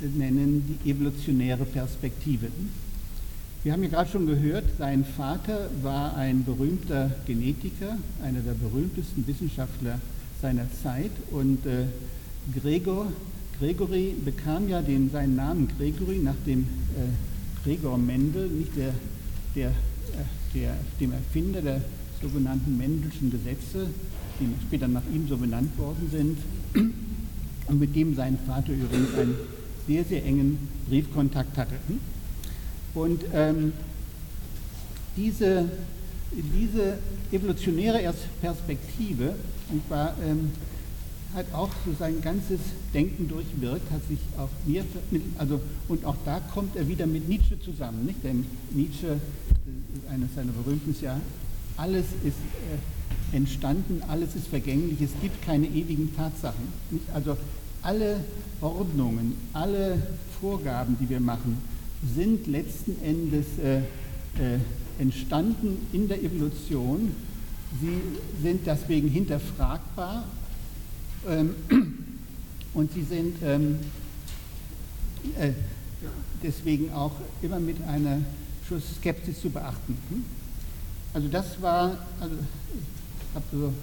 [0.00, 2.48] nennen die evolutionäre Perspektive.
[3.62, 9.24] Wir haben ja gerade schon gehört, sein Vater war ein berühmter Genetiker, einer der berühmtesten
[9.26, 10.00] Wissenschaftler
[10.40, 11.84] seiner Zeit und äh,
[12.60, 13.06] Gregor,
[13.60, 18.94] Gregory bekam ja den, seinen Namen Gregory nach dem äh, Gregor Mendel, nicht der,
[19.54, 21.80] der, äh, der, dem Erfinder der
[22.20, 23.86] sogenannten Mendelschen Gesetze,
[24.40, 26.38] die später nach ihm so benannt worden sind,
[27.66, 29.34] und mit dem sein Vater übrigens ein
[29.86, 31.74] sehr, sehr engen Briefkontakt hatte.
[32.94, 33.72] Und ähm,
[35.16, 35.68] diese,
[36.32, 36.98] diese
[37.30, 39.34] evolutionäre Perspektive
[39.70, 40.50] und war, ähm,
[41.34, 42.60] hat auch so sein ganzes
[42.92, 44.84] Denken durchwirkt, hat sich auf mir,
[45.38, 48.22] also und auch da kommt er wieder mit Nietzsche zusammen, nicht?
[48.22, 51.18] Denn Nietzsche, äh, eines seiner berühmten ja,
[51.78, 52.76] alles ist äh,
[53.32, 56.68] entstanden, alles ist vergänglich, es gibt keine ewigen Tatsachen.
[57.14, 57.36] Also
[57.82, 58.20] alle
[58.60, 60.02] Ordnungen, alle
[60.40, 61.58] Vorgaben, die wir machen,
[62.14, 64.58] sind letzten Endes äh, äh,
[64.98, 67.14] entstanden in der Evolution.
[67.80, 68.00] Sie
[68.42, 70.24] sind deswegen hinterfragbar
[71.28, 71.54] ähm,
[72.74, 73.78] und sie sind ähm,
[75.38, 75.52] äh,
[76.42, 78.18] deswegen auch immer mit einer
[78.68, 79.96] Schuss Skepsis zu beachten.
[80.10, 80.24] Hm?
[81.14, 82.34] Also das war, also
[83.34, 83.74] habe so ein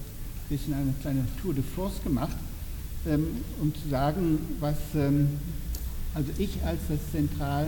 [0.49, 2.35] bisschen eine kleine Tour de Force gemacht
[3.07, 3.27] ähm,
[3.61, 5.29] um zu sagen, was ähm,
[6.13, 7.67] also ich als das zentral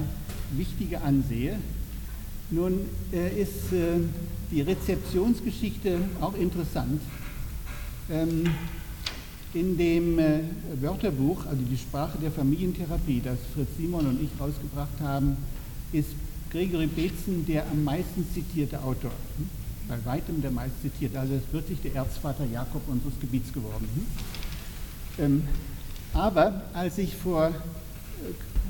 [0.51, 1.57] Wichtige ansehe.
[2.49, 2.82] Nun
[3.13, 3.99] äh, ist äh,
[4.51, 7.01] die Rezeptionsgeschichte auch interessant.
[8.09, 8.43] Ähm,
[9.53, 10.39] in dem äh,
[10.82, 15.38] Wörterbuch, also die Sprache der Familientherapie, das Fritz Simon und ich rausgebracht haben,
[15.93, 16.09] ist
[16.51, 19.11] Gregory Betzen der am meisten zitierte Autor.
[19.88, 21.19] Bei weitem der meist zitierte.
[21.19, 23.88] Also ist wirklich der Erzvater Jakob unseres Gebiets geworden.
[23.95, 24.05] Hm?
[25.25, 25.43] Ähm,
[26.13, 27.51] aber als ich vor äh,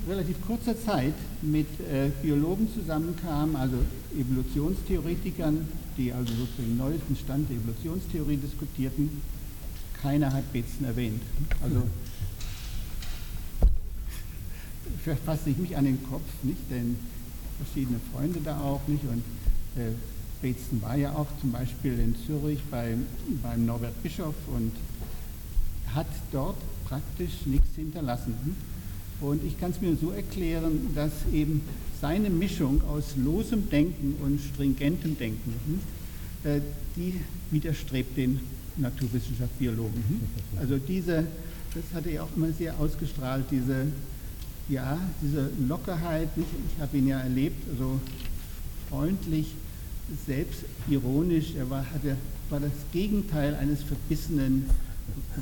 [0.10, 3.78] relativ kurzer Zeit mit äh, Biologen zusammenkam, also
[4.18, 9.22] Evolutionstheoretikern, die also sozusagen den neuesten Stand der Evolutionstheorie diskutierten,
[10.02, 11.22] keiner hat Betzen erwähnt.
[11.62, 11.84] Also
[15.26, 16.70] fasse ich mich an den Kopf, nicht?
[16.70, 16.98] Denn
[17.58, 19.24] verschiedene Freunde da auch nicht und
[19.80, 19.92] äh,
[20.42, 23.06] Betzen war ja auch zum Beispiel in Zürich beim,
[23.44, 24.72] beim Norbert Bischof und
[25.94, 28.34] hat dort praktisch nichts hinterlassen.
[29.20, 31.62] Und ich kann es mir so erklären, dass eben
[32.02, 36.62] seine Mischung aus losem Denken und stringentem Denken, hm, äh,
[36.96, 37.22] die
[37.52, 38.40] widerstrebt den
[38.78, 40.04] Naturwissenschaftsbiologen.
[40.08, 40.22] Hm.
[40.60, 41.26] Also diese,
[41.76, 43.88] das hat er auch immer sehr ausgestrahlt, diese,
[44.68, 46.30] ja, diese Lockerheit.
[46.36, 48.00] Ich habe ihn ja erlebt, so
[48.90, 49.54] freundlich,
[50.26, 51.56] selbstironisch.
[51.56, 52.18] Er war, hatte,
[52.50, 54.70] war das Gegenteil eines verbissenen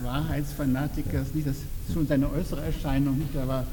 [0.04, 1.34] Wahrheitsfanatikers.
[1.34, 1.58] Nicht das
[1.94, 3.18] schon seine äußere Erscheinung.
[3.18, 3.66] Nicht, da war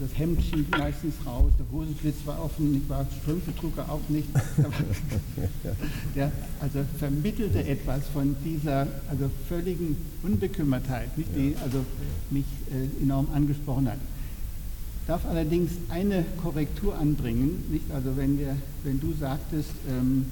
[0.00, 3.06] das Hemd schief meistens raus, der Hosenschlitz war offen, nicht wahr?
[3.22, 4.28] Strümpfe trug er auch nicht.
[6.16, 11.84] der also vermittelte etwas von dieser also völligen Unbekümmertheit, nicht, die also
[12.30, 13.98] mich äh, enorm angesprochen hat.
[15.06, 17.84] Darf allerdings eine Korrektur anbringen, nicht?
[17.94, 20.26] Also wenn, wir, wenn du sagtest, ähm,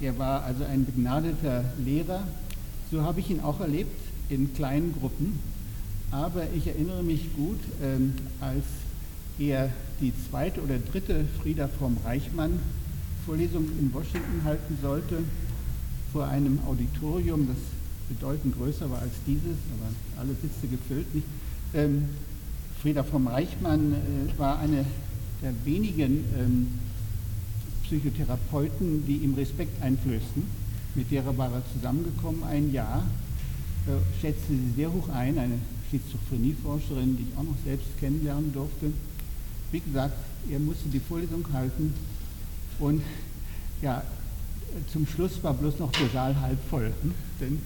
[0.00, 2.22] er war also ein begnadeter Lehrer,
[2.90, 5.38] so habe ich ihn auch erlebt in kleinen Gruppen.
[6.10, 8.64] Aber ich erinnere mich gut, ähm, als
[9.38, 9.70] er
[10.00, 12.60] die zweite oder dritte Frieda vom Reichmann
[13.26, 15.18] Vorlesung in Washington halten sollte,
[16.12, 17.56] vor einem Auditorium, das
[18.08, 21.26] bedeutend größer war als dieses, aber alle Sitze gefüllt nicht.
[21.74, 22.08] Ähm,
[22.80, 24.84] Frieda vom Reichmann äh, war eine
[25.42, 26.68] der wenigen ähm,
[27.86, 30.42] Psychotherapeuten, die ihm Respekt einflößten.
[30.94, 33.04] Mit derer war er zusammengekommen ein Jahr,
[33.86, 35.58] äh, schätzte sie sehr hoch ein, eine
[35.90, 38.92] Schizophrenieforscherin, die ich auch noch selbst kennenlernen durfte.
[39.72, 40.16] Wie gesagt,
[40.50, 41.94] er musste die Vorlesung halten
[42.78, 43.02] und
[43.82, 44.02] ja,
[44.92, 46.92] zum Schluss war bloß noch der Saal halb voll.
[47.02, 47.14] Hm?
[47.40, 47.62] Denn,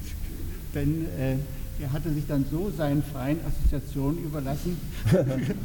[0.75, 1.37] denn äh,
[1.81, 4.77] er hatte sich dann so seinen freien Assoziationen überlassen,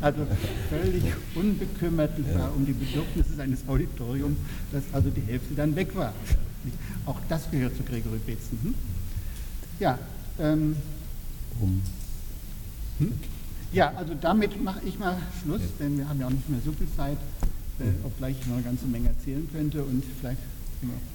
[0.02, 0.22] also
[0.70, 1.04] völlig
[1.36, 4.38] unbekümmert war um die Bedürfnisse seines Auditoriums,
[4.72, 6.14] dass also die Hälfte dann weg war.
[7.06, 8.60] Auch das gehört zu Gregory Betzen.
[8.64, 8.76] Hm?
[9.80, 10.00] Ja,
[10.40, 10.76] ähm,
[13.00, 13.14] hm?
[13.72, 16.72] ja, also damit mache ich mal Schluss, denn wir haben ja auch nicht mehr so
[16.72, 17.18] viel Zeit,
[17.80, 20.40] äh, obgleich ich noch eine ganze Menge erzählen könnte und vielleicht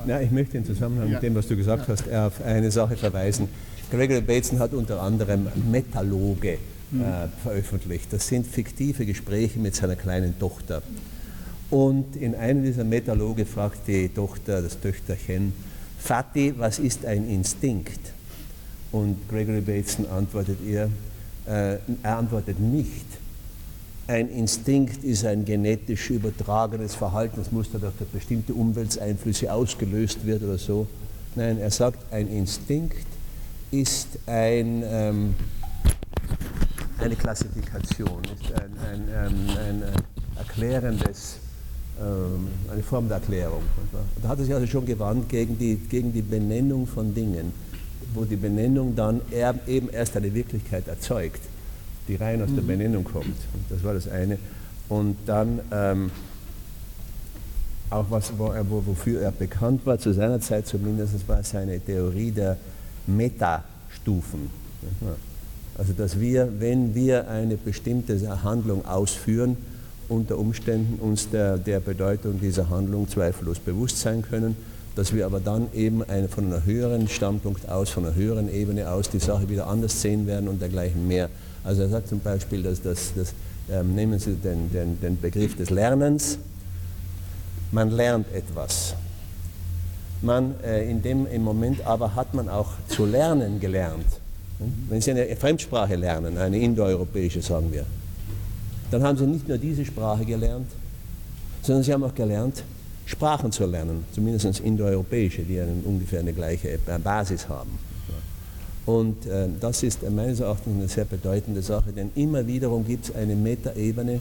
[0.06, 3.48] ja, ich möchte im Zusammenhang mit dem, was du gesagt hast, auf eine Sache verweisen.
[3.90, 6.58] Gregory Bateson hat unter anderem Metaloge äh,
[7.42, 8.12] veröffentlicht.
[8.12, 10.82] Das sind fiktive Gespräche mit seiner kleinen Tochter.
[11.70, 15.52] Und in einem dieser Metaloge fragt die Tochter, das Töchterchen,
[15.98, 18.00] Fatih, was ist ein Instinkt?
[18.92, 20.88] Und Gregory Bateson antwortet ihr,
[21.46, 23.06] äh, er antwortet nicht,
[24.06, 30.88] ein Instinkt ist ein genetisch übertragenes Verhalten, das durch bestimmte Umwelteinflüsse ausgelöst wird oder so.
[31.36, 33.06] Nein, er sagt, ein Instinkt
[33.70, 35.34] ist ein, ähm,
[36.98, 39.82] eine Klassifikation, ist ein, ein, ein, ein
[40.36, 41.36] erklärendes,
[42.00, 43.62] ähm, eine Form der Erklärung.
[44.22, 47.52] Da hat er sich also schon gewandt gegen die, gegen die Benennung von Dingen,
[48.14, 49.20] wo die Benennung dann
[49.66, 51.40] eben erst eine Wirklichkeit erzeugt,
[52.08, 52.68] die rein aus der mhm.
[52.68, 53.36] Benennung kommt.
[53.68, 54.38] Das war das eine.
[54.88, 56.10] Und dann ähm,
[57.90, 62.32] auch was, wo er, wofür er bekannt war, zu seiner Zeit zumindest, war seine Theorie
[62.32, 62.56] der
[63.16, 64.50] Metastufen.
[65.76, 69.56] Also dass wir, wenn wir eine bestimmte Handlung ausführen,
[70.08, 74.56] unter Umständen uns der, der Bedeutung dieser Handlung zweifellos bewusst sein können,
[74.96, 78.90] dass wir aber dann eben eine, von einem höheren Standpunkt aus, von einer höheren Ebene
[78.90, 81.30] aus die Sache wieder anders sehen werden und dergleichen mehr.
[81.62, 83.32] Also er sagt zum Beispiel, dass, dass, dass
[83.70, 86.38] ähm, nehmen Sie den, den, den Begriff des Lernens,
[87.70, 88.94] man lernt etwas.
[90.22, 94.06] Man, äh, in dem im Moment aber hat man auch zu lernen gelernt.
[94.88, 97.86] Wenn Sie eine Fremdsprache lernen, eine indoeuropäische sagen wir,
[98.90, 100.70] dann haben Sie nicht nur diese Sprache gelernt,
[101.62, 102.62] sondern Sie haben auch gelernt,
[103.06, 107.78] Sprachen zu lernen, zumindest indoeuropäische, die eine, ungefähr eine gleiche Basis haben.
[108.84, 113.14] Und äh, das ist meines Erachtens eine sehr bedeutende Sache, denn immer wiederum gibt es
[113.14, 114.20] eine Metaebene,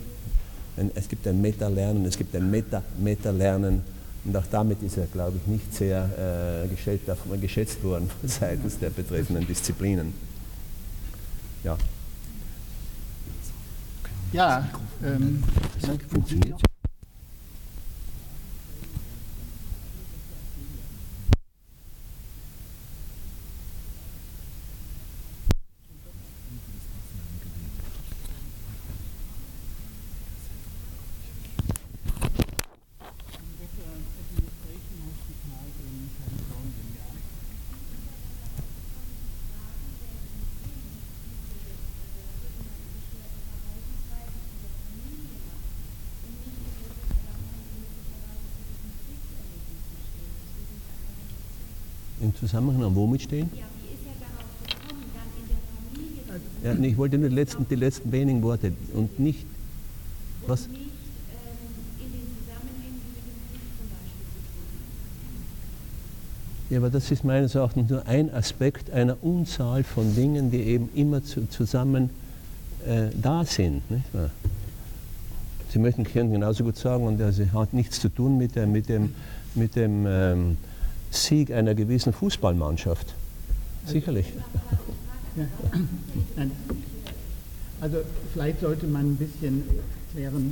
[0.95, 3.81] es gibt ein Meta-Lernen, es gibt ein Meta-Meta-Lernen
[4.25, 7.05] und auch damit ist er, glaube ich, nicht sehr äh, geschätzt,
[7.39, 10.13] geschätzt worden seitens der betreffenden Disziplinen.
[11.63, 11.77] Ja.
[14.31, 14.69] Ja,
[15.03, 15.43] ähm,
[16.09, 16.61] funktioniert.
[52.49, 53.47] Zusammenhang womit stehen?
[53.53, 57.35] Ja, wie ist er darauf gekommen, dann in der Familie ja, Ich wollte nur die
[57.35, 59.45] letzten, die letzten wenigen Worte und nicht.
[60.47, 60.67] Was?
[60.67, 60.87] Nicht, ähm.
[66.71, 70.89] Ja, aber das ist meines Erachtens nur ein Aspekt einer Unzahl von Dingen, die eben
[70.95, 72.09] immer zu, zusammen
[72.87, 73.89] äh, da sind.
[73.91, 74.31] Nicht wahr?
[75.71, 78.89] Sie möchten Kirchen genauso gut sagen, und das hat nichts zu tun mit, der, mit
[78.89, 79.13] dem,
[79.53, 80.57] mit dem ähm,
[81.11, 83.15] Sieg einer gewissen Fußballmannschaft.
[83.85, 84.27] Sicherlich.
[87.81, 87.97] Also
[88.33, 89.63] vielleicht sollte man ein bisschen
[90.13, 90.51] klären,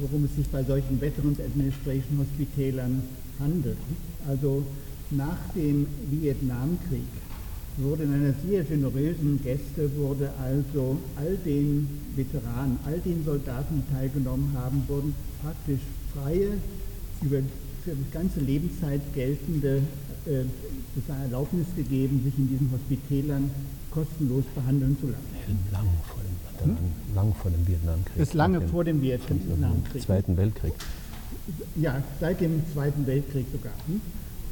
[0.00, 3.02] worum es sich bei solchen Veterans Administration Hospitälern
[3.40, 3.78] handelt.
[4.28, 4.62] Also
[5.10, 7.06] nach dem Vietnamkrieg
[7.76, 13.94] wurde in einer sehr generösen Geste wurde also all den Veteranen, all den Soldaten, die
[13.94, 15.80] teilgenommen haben, wurden praktisch
[16.12, 16.58] freie,
[17.22, 17.38] über
[17.84, 19.82] für die ganze Lebenszeit geltende
[20.26, 20.44] äh,
[21.22, 23.50] Erlaubnis gegeben, sich in diesen Hospitälern
[23.90, 25.58] kostenlos behandeln zu lassen.
[25.70, 26.76] Lang vor dem, hm?
[27.14, 28.16] lang vor dem Vietnamkrieg.
[28.16, 30.02] Ist lange vor dem Vietnamkrieg.
[30.02, 30.72] Zweiten Weltkrieg.
[31.76, 33.74] Ja, seit dem Zweiten Weltkrieg sogar.
[33.86, 34.00] Hm?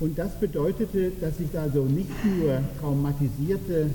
[0.01, 3.91] Und das bedeutete, dass sich da so nicht nur traumatisierte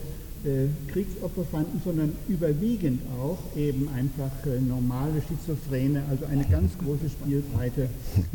[0.87, 7.89] Kriegsopfer fanden, sondern überwiegend auch eben einfach äh, normale Schizophrene, also eine ganz große Spielbreite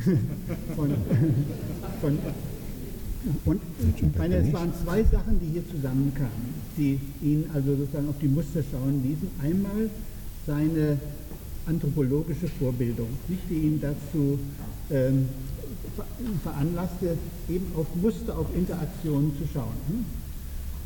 [0.76, 0.94] von,
[2.00, 2.18] von
[3.44, 3.61] und
[3.96, 8.26] ich meine, es waren zwei Sachen, die hier zusammenkamen, die ihn also sozusagen auf die
[8.26, 9.28] Muster schauen ließen.
[9.40, 9.90] Einmal
[10.44, 10.98] seine
[11.66, 14.38] anthropologische Vorbildung, die ihn dazu
[14.90, 15.28] ähm,
[16.42, 17.16] veranlasste,
[17.48, 20.05] eben auf Muster, auf Interaktionen zu schauen.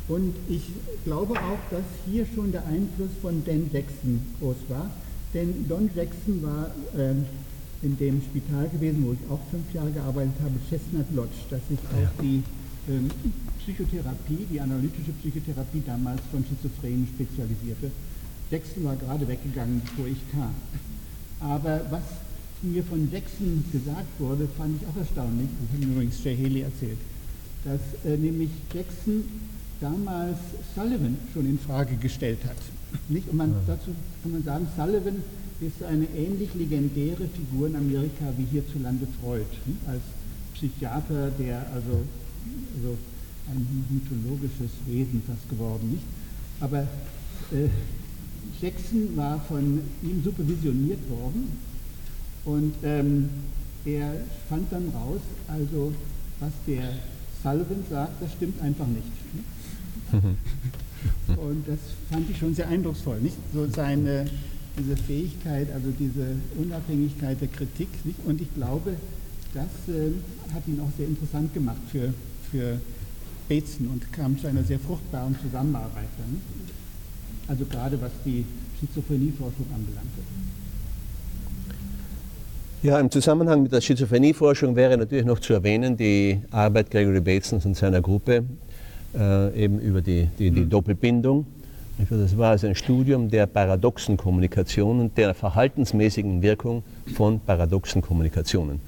[0.07, 0.63] Und ich
[1.03, 4.89] glaube auch, dass hier schon der Einfluss von Dan Jackson groß war,
[5.33, 7.13] denn Don Jackson war äh,
[7.81, 11.79] in dem Spital gewesen, wo ich auch fünf Jahre gearbeitet habe, Chestnut Lodge, das sich
[11.79, 12.41] auf die
[12.89, 13.09] ähm,
[13.59, 17.91] Psychotherapie, die analytische Psychotherapie damals von Schizophrenen spezialisierte.
[18.49, 20.55] Jackson war gerade weggegangen, bevor ich kam.
[21.41, 22.03] Aber was
[22.61, 25.49] mir von Jackson gesagt wurde, fand ich auch erstaunlich.
[25.61, 26.97] Das hat mir übrigens Jay Haley erzählt.
[27.65, 29.25] Dass äh, nämlich Jackson
[29.79, 30.37] damals
[30.75, 32.57] Sullivan schon in Frage gestellt hat.
[33.09, 33.29] Nicht?
[33.29, 33.91] Und man, dazu
[34.23, 35.23] kann man sagen, Sullivan
[35.59, 39.79] ist eine ähnlich legendäre Figur in Amerika wie hierzulande Freud, nicht?
[39.87, 40.01] als
[40.53, 42.03] Psychiater, der also,
[42.75, 42.97] also
[43.49, 46.03] ein mythologisches Wesen fast geworden, nicht?
[46.59, 46.81] Aber
[47.51, 47.69] äh,
[48.61, 51.51] Jackson war von ihm supervisioniert worden
[52.45, 53.29] und ähm,
[53.85, 54.13] er
[54.49, 55.93] fand dann raus, also
[56.39, 56.93] was der
[57.41, 59.07] Sullivan sagt, das stimmt einfach nicht.
[61.37, 61.79] Und das
[62.09, 63.19] fand ich schon sehr eindrucksvoll.
[63.19, 64.25] Nicht so seine
[64.77, 67.89] diese Fähigkeit, also diese Unabhängigkeit der Kritik.
[68.05, 68.19] Nicht?
[68.25, 68.93] Und ich glaube,
[69.53, 70.11] das äh,
[70.53, 72.13] hat ihn auch sehr interessant gemacht für,
[72.51, 72.79] für
[73.49, 76.09] Bateson und kam zu einer sehr fruchtbaren Zusammenarbeit.
[76.31, 76.43] Nicht?
[77.47, 78.45] Also gerade was die
[78.79, 80.21] Schizophrenieforschung anbelangte.
[82.83, 87.65] Ja, im Zusammenhang mit der Schizophrenieforschung wäre natürlich noch zu erwähnen die Arbeit Gregory Batesons
[87.65, 88.43] und seiner Gruppe
[89.17, 90.69] äh, eben über die, die, die mhm.
[90.69, 91.45] Doppelbindung.
[92.09, 96.83] Das war also ein Studium der paradoxen Kommunikation und der verhaltensmäßigen Wirkung
[97.15, 98.79] von paradoxen Kommunikationen.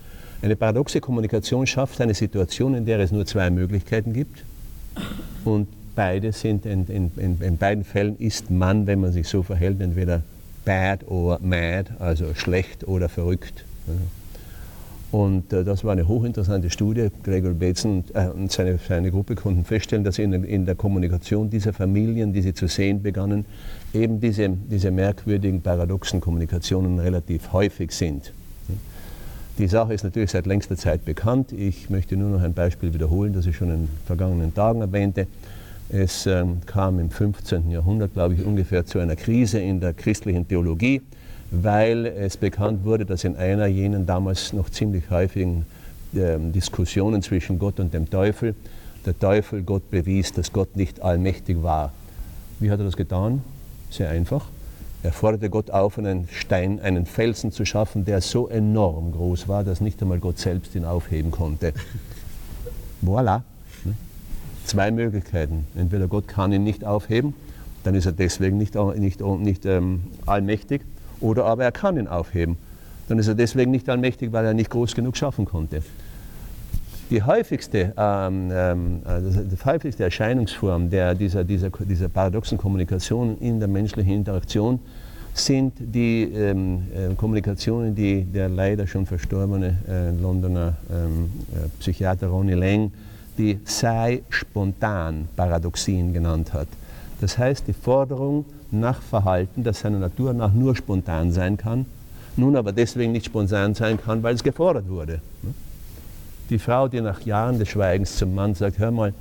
[0.42, 4.44] Eine paradoxe Kommunikation schafft eine Situation, in der es nur zwei Möglichkeiten gibt
[5.44, 9.44] und beide sind in, in, in, in beiden Fällen ist man, wenn man sich so
[9.44, 10.22] verhält, entweder
[10.64, 13.66] bad oder mad, also schlecht oder verrückt.
[15.12, 17.08] Und äh, das war eine hochinteressante Studie.
[17.24, 21.74] Gregor Bateson äh, und seine, seine Gruppe konnten feststellen, dass in, in, der Kommunikation dieser
[21.74, 23.46] Familien, die sie zu sehen begannen,
[23.94, 28.34] eben diese, diese merkwürdigen, paradoxen Kommunikationen relativ häufig sind.
[29.58, 31.52] Die Sache ist natürlich seit längster Zeit bekannt.
[31.52, 35.28] Ich möchte nur noch ein Beispiel wiederholen, das ich schon in den vergangenen Tagen erwähnte.
[35.90, 37.72] Es ähm, kam im 15.
[37.72, 41.02] Jahrhundert, glaube ich, ungefähr zu einer Krise in der christlichen Theologie
[41.52, 45.66] weil es bekannt wurde, dass in einer jenen damals noch ziemlich häufigen
[46.14, 48.56] äh, Diskussionen zwischen Gott und dem Teufel
[49.06, 51.94] der Teufel Gott bewies, dass Gott nicht allmächtig war.
[52.60, 53.42] Wie hat er das getan?
[53.90, 54.46] Sehr einfach.
[55.02, 59.64] Er forderte Gott auf, einen Stein, einen Felsen zu schaffen, der so enorm groß war,
[59.64, 61.74] dass nicht einmal Gott selbst ihn aufheben konnte.
[63.02, 63.44] Voilà.
[64.66, 65.66] Zwei Möglichkeiten.
[65.74, 67.34] Entweder Gott kann ihn nicht aufheben,
[67.84, 70.82] dann ist er deswegen nicht, nicht, nicht ähm, allmächtig,
[71.22, 72.58] oder aber er kann ihn aufheben.
[73.08, 75.82] Dann ist er deswegen nicht allmächtig, weil er nicht groß genug schaffen konnte.
[77.10, 83.60] Die häufigste, ähm, ähm, also die häufigste Erscheinungsform der, dieser, dieser, dieser paradoxen Kommunikation in
[83.60, 84.80] der menschlichen Interaktion
[85.34, 92.28] sind die ähm, äh, Kommunikationen, die der leider schon verstorbene äh, Londoner ähm, äh, Psychiater
[92.28, 92.92] Ronnie Lang
[93.40, 96.68] die sei spontan Paradoxien genannt hat.
[97.22, 101.86] Das heißt, die Forderung nach Verhalten, das seiner Natur nach nur spontan sein kann,
[102.38, 105.22] nun aber deswegen nicht spontan sein kann, weil es gefordert wurde.
[106.50, 109.14] Die Frau, die nach Jahren des Schweigens zum Mann sagt, hör mal,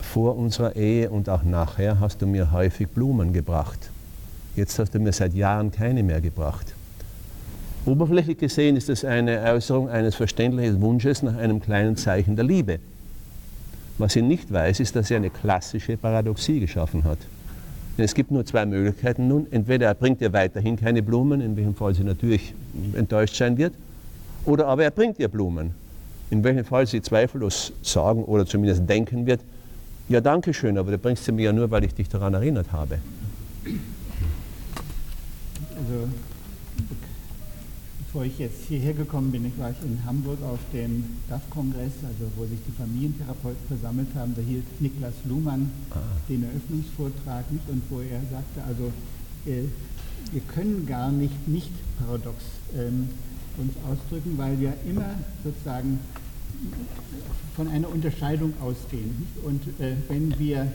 [0.00, 3.90] vor unserer Ehe und auch nachher hast du mir häufig Blumen gebracht.
[4.56, 6.74] Jetzt hast du mir seit Jahren keine mehr gebracht.
[7.86, 12.78] Oberflächlich gesehen ist das eine Äußerung eines verständlichen Wunsches nach einem kleinen Zeichen der Liebe.
[13.98, 17.18] Was sie nicht weiß, ist, dass sie eine klassische Paradoxie geschaffen hat.
[17.96, 19.46] Es gibt nur zwei Möglichkeiten nun.
[19.50, 22.54] Entweder er bringt ihr weiterhin keine Blumen, in welchem Fall sie natürlich
[22.94, 23.74] enttäuscht sein wird,
[24.46, 25.74] oder aber er bringt ihr Blumen,
[26.30, 29.40] in welchem Fall sie zweifellos sagen oder zumindest denken wird,
[30.08, 32.72] ja danke schön, aber du bringst sie mir ja nur, weil ich dich daran erinnert
[32.72, 32.98] habe.
[35.76, 36.08] Also
[38.12, 42.44] bevor ich jetzt hierher gekommen bin, war ich in Hamburg auf dem DAF-Kongress, also wo
[42.44, 44.34] sich die Familientherapeuten versammelt haben.
[44.34, 45.98] Da hielt Niklas Luhmann ah.
[46.28, 48.90] den Eröffnungsvortrag nicht und wo er sagte, also
[49.46, 49.62] äh,
[50.32, 52.42] wir können gar nicht nicht paradox
[52.76, 53.10] ähm,
[53.58, 56.00] uns ausdrücken, weil wir immer sozusagen
[57.54, 59.28] von einer Unterscheidung ausgehen.
[59.44, 60.66] Und äh, wenn wir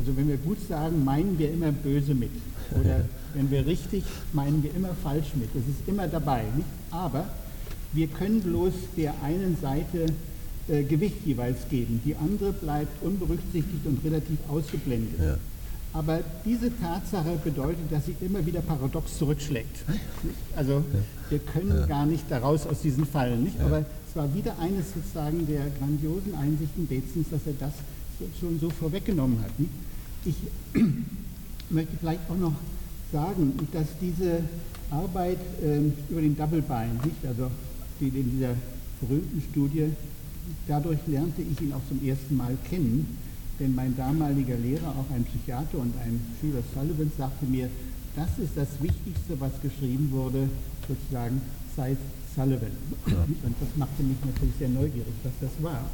[0.00, 2.30] also wenn wir gut sagen, meinen wir immer böse mit.
[2.72, 3.04] Oder
[3.34, 5.48] wenn wir richtig, meinen wir immer falsch mit.
[5.54, 6.42] Das ist immer dabei.
[6.56, 6.68] Nicht?
[6.90, 7.26] Aber
[7.92, 10.06] wir können bloß der einen Seite
[10.68, 12.00] äh, Gewicht jeweils geben.
[12.04, 15.20] Die andere bleibt unberücksichtigt und relativ ausgeblendet.
[15.20, 15.36] Ja.
[15.92, 19.76] Aber diese Tatsache bedeutet, dass sie immer wieder paradox zurückschlägt.
[20.56, 20.82] Also
[21.30, 21.86] wir können ja.
[21.86, 23.44] gar nicht daraus aus diesen Fallen.
[23.44, 23.60] Nicht?
[23.60, 27.72] Aber es war wieder eines sozusagen der grandiosen Einsichten Betzens, dass er das
[28.40, 29.50] schon so vorweggenommen hat.
[30.24, 30.36] Ich
[31.70, 32.54] möchte vielleicht auch noch
[33.12, 34.40] sagen, dass diese
[34.90, 37.50] Arbeit ähm, über den Double Bind, nicht, also
[38.00, 38.54] die in dieser
[39.00, 39.92] berühmten Studie,
[40.66, 43.18] dadurch lernte ich ihn auch zum ersten Mal kennen,
[43.60, 47.68] denn mein damaliger Lehrer, auch ein Psychiater und ein Schüler Sullivan, sagte mir,
[48.16, 50.48] das ist das Wichtigste, was geschrieben wurde,
[50.88, 51.40] sozusagen
[51.76, 51.98] seit
[52.34, 52.70] Sullivan.
[53.06, 53.24] Ja.
[53.42, 55.84] Und das machte mich natürlich sehr neugierig, was das war.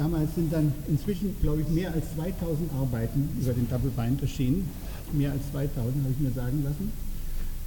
[0.00, 4.66] Damals sind dann inzwischen, glaube ich, mehr als 2000 Arbeiten über den Double Bind erschienen.
[5.12, 6.90] Mehr als 2000 habe ich mir sagen lassen.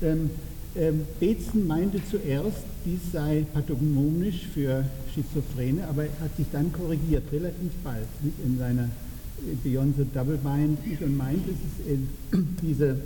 [0.02, 0.32] Ähm,
[0.76, 7.32] ähm, Betzen meinte zuerst, dies sei pathognomisch für Schizophrene, aber er hat sich dann korrigiert,
[7.32, 12.38] relativ bald, nicht in seiner äh, Beyond the Double Bind und meint, es ist, äh,
[12.64, 12.98] diese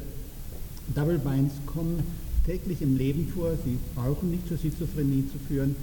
[0.96, 2.02] Double Binds kommen
[2.46, 5.76] täglich im Leben vor, sie brauchen nicht zur Schizophrenie zu führen,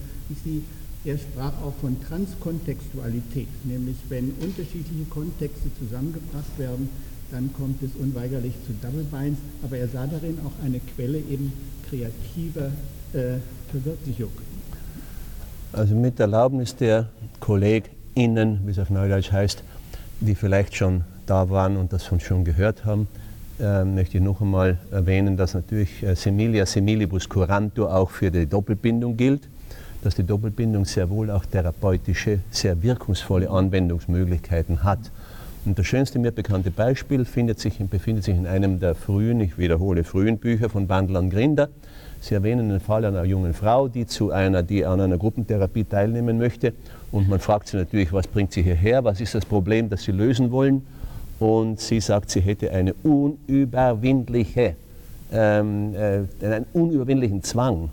[0.42, 0.62] sie
[1.05, 6.88] er sprach auch von Transkontextualität, nämlich wenn unterschiedliche Kontexte zusammengebracht werden,
[7.30, 11.52] dann kommt es unweigerlich zu Double Binds, aber er sah darin auch eine Quelle eben
[11.88, 12.66] kreativer
[13.12, 13.38] äh,
[13.70, 14.30] Verwirklichung.
[15.72, 17.09] Also mit Erlaubnis der
[17.40, 19.62] KollegInnen, wie es auf Neudeutsch heißt,
[20.20, 23.09] die vielleicht schon da waren und das schon gehört haben,
[23.61, 28.46] äh, möchte ich noch einmal erwähnen, dass natürlich äh, Similia similibus curantur auch für die
[28.46, 29.48] Doppelbindung gilt
[30.05, 34.98] dass die Doppelbindung sehr wohl auch therapeutische, sehr wirkungsvolle Anwendungsmöglichkeiten hat.
[35.64, 40.05] Und das schönste mir bekannte Beispiel sich, befindet sich in einem der frühen, ich wiederhole,
[40.05, 41.70] frühen Bücher von Bandler und Grinder.
[42.20, 46.36] Sie erwähnen den Fall einer jungen Frau, die, zu einer, die an einer Gruppentherapie teilnehmen
[46.36, 46.74] möchte.
[47.11, 50.12] Und man fragt sie natürlich, was bringt sie hierher, was ist das Problem, das sie
[50.12, 50.86] lösen wollen.
[51.38, 54.76] Und sie sagt, sie hätte eine unüberwindliche,
[55.32, 57.88] ähm, äh, einen unüberwindlichen Zwang,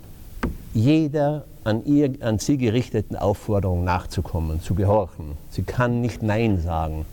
[0.74, 5.36] jeder an, ihr, an sie gerichteten Aufforderung nachzukommen, zu gehorchen.
[5.50, 7.04] Sie kann nicht Nein sagen.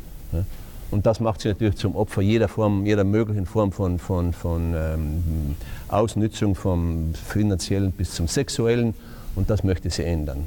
[0.92, 4.74] Und das macht sie natürlich zum Opfer jeder Form, jeder möglichen Form von, von, von
[4.76, 5.56] ähm,
[5.88, 8.96] Ausnützung, vom finanziellen bis zum sexuellen.
[9.36, 10.46] Und das möchte sie ändern.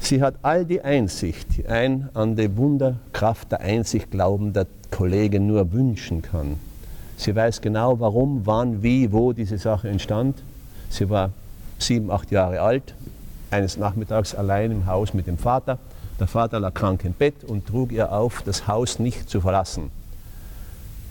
[0.00, 5.72] Sie hat all die Einsicht, die ein an die Wunderkraft der Einsicht glaubender Kollege nur
[5.72, 6.56] wünschen kann.
[7.16, 10.42] Sie weiß genau, warum, wann, wie, wo diese Sache entstand.
[10.88, 11.30] Sie war
[11.82, 12.94] sieben, acht Jahre alt,
[13.50, 15.78] eines Nachmittags allein im Haus mit dem Vater.
[16.18, 19.90] Der Vater lag krank im Bett und trug ihr auf, das Haus nicht zu verlassen.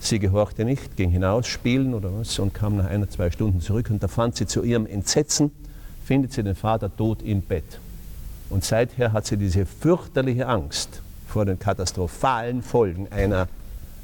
[0.00, 3.90] Sie gehorchte nicht, ging hinaus, spielen oder was und kam nach einer, zwei Stunden zurück
[3.90, 5.50] und da fand sie zu ihrem Entsetzen,
[6.04, 7.78] findet sie den Vater tot im Bett.
[8.48, 13.46] Und seither hat sie diese fürchterliche Angst vor den katastrophalen Folgen einer,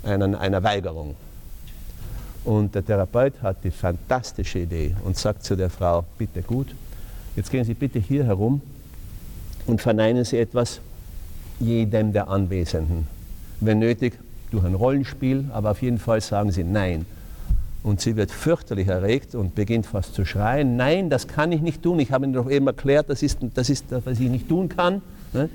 [0.04, 1.16] einer, einer Weigerung.
[2.46, 6.68] Und der Therapeut hat die fantastische Idee und sagt zu der Frau, bitte gut,
[7.34, 8.60] jetzt gehen Sie bitte hier herum
[9.66, 10.80] und verneinen Sie etwas
[11.58, 13.08] jedem der Anwesenden.
[13.58, 14.12] Wenn nötig,
[14.52, 17.04] durch ein Rollenspiel, aber auf jeden Fall sagen Sie Nein.
[17.82, 20.76] Und sie wird fürchterlich erregt und beginnt fast zu schreien.
[20.76, 21.98] Nein, das kann ich nicht tun.
[21.98, 25.02] Ich habe Ihnen doch eben erklärt, das ist, das ist, was ich nicht tun kann.
[25.32, 25.48] Ne?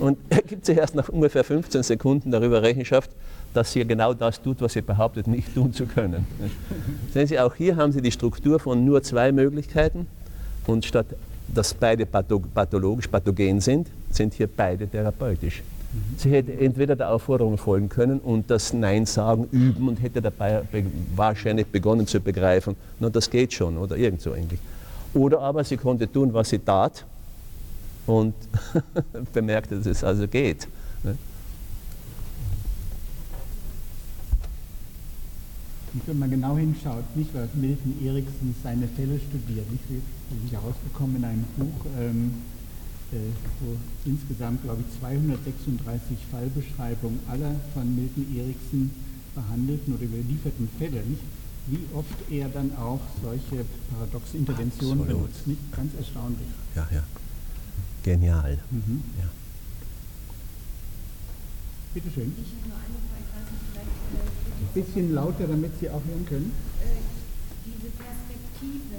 [0.00, 3.10] Und er gibt sich erst nach ungefähr 15 Sekunden darüber Rechenschaft,
[3.56, 6.26] dass sie genau das tut, was sie behauptet, nicht tun zu können.
[6.38, 6.50] Ne?
[7.14, 10.06] Sehen Sie, auch hier haben Sie die Struktur von nur zwei Möglichkeiten
[10.66, 11.06] und statt
[11.48, 15.62] dass beide pathologisch, pathogen sind, sind hier beide therapeutisch.
[16.18, 20.62] Sie hätte entweder der Aufforderung folgen können und das Nein sagen üben und hätte dabei
[21.14, 24.60] wahrscheinlich begonnen zu begreifen, na das geht schon oder irgend so ähnlich.
[25.14, 27.04] Oder aber sie konnte tun, was sie tat
[28.06, 28.34] und
[29.32, 30.68] bemerkte, dass es also geht.
[31.02, 31.16] Ne?
[35.96, 41.16] Und wenn man genau hinschaut, nicht, weil Milton Erickson seine Fälle studiert, nicht, ist herausgekommen
[41.16, 42.32] in einem Buch, ähm,
[43.12, 43.16] äh,
[43.60, 48.90] wo insgesamt, glaube ich, 236 Fallbeschreibungen aller von Milton Erickson
[49.34, 51.22] behandelten oder überlieferten Fälle, nicht?
[51.68, 55.22] wie oft er dann auch solche paradoxe Interventionen Absolut.
[55.22, 55.46] benutzt.
[55.46, 55.72] Nicht?
[55.72, 56.48] Ganz erstaunlich.
[56.74, 57.02] Ja, ja.
[58.02, 58.58] Genial.
[58.70, 59.02] Mhm.
[59.18, 59.24] Ja.
[59.24, 59.30] Bitte schön.
[59.30, 59.94] Ich habe nur eine Frage,
[60.60, 62.28] ich weiß nicht, vielleicht.
[62.28, 62.72] Äh,
[64.60, 66.52] Ein bisschen lauter, damit Sie auch hören können.
[67.64, 68.96] Diese Perspektive,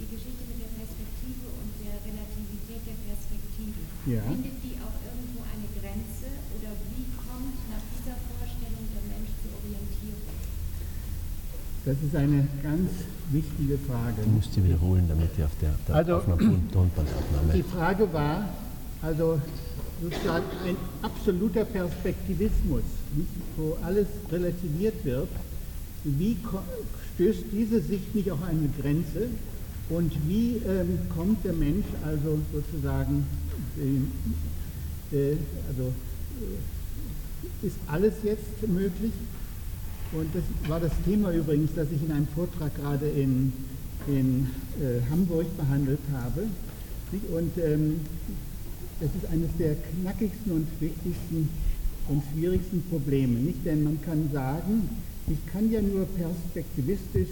[0.00, 4.22] die Geschichte mit der Perspektive und der Relativität der Perspektive, ja.
[4.26, 6.28] findet die auch irgendwo eine Grenze
[6.58, 10.34] oder wie kommt nach dieser Vorstellung der Mensch zur Orientierung?
[11.84, 12.90] Das ist eine ganz
[13.30, 14.22] wichtige Frage.
[14.22, 17.52] Du musst sie wiederholen, damit die auf der, der also, Tonbandaufnahme.
[17.54, 18.48] Die Frage war,
[19.00, 19.40] also
[20.02, 20.44] sozusagen
[21.02, 22.82] absoluter Perspektivismus,
[23.56, 25.28] wo alles relativiert wird,
[26.04, 26.36] wie
[27.14, 29.28] stößt diese Sicht nicht auf eine Grenze?
[29.90, 33.26] Und wie ähm, kommt der Mensch also sozusagen,
[35.12, 35.36] äh,
[35.68, 35.92] also
[36.40, 39.12] äh, ist alles jetzt möglich?
[40.12, 43.52] Und das war das Thema übrigens, das ich in einem Vortrag gerade in,
[44.06, 44.46] in
[44.80, 46.42] äh, Hamburg behandelt habe.
[47.32, 48.00] Und ähm,
[49.00, 51.48] das ist eines der knackigsten und wichtigsten
[52.08, 53.38] und schwierigsten Probleme.
[53.40, 53.64] Nicht?
[53.64, 54.88] Denn man kann sagen,
[55.26, 57.30] ich kann ja nur perspektivistisch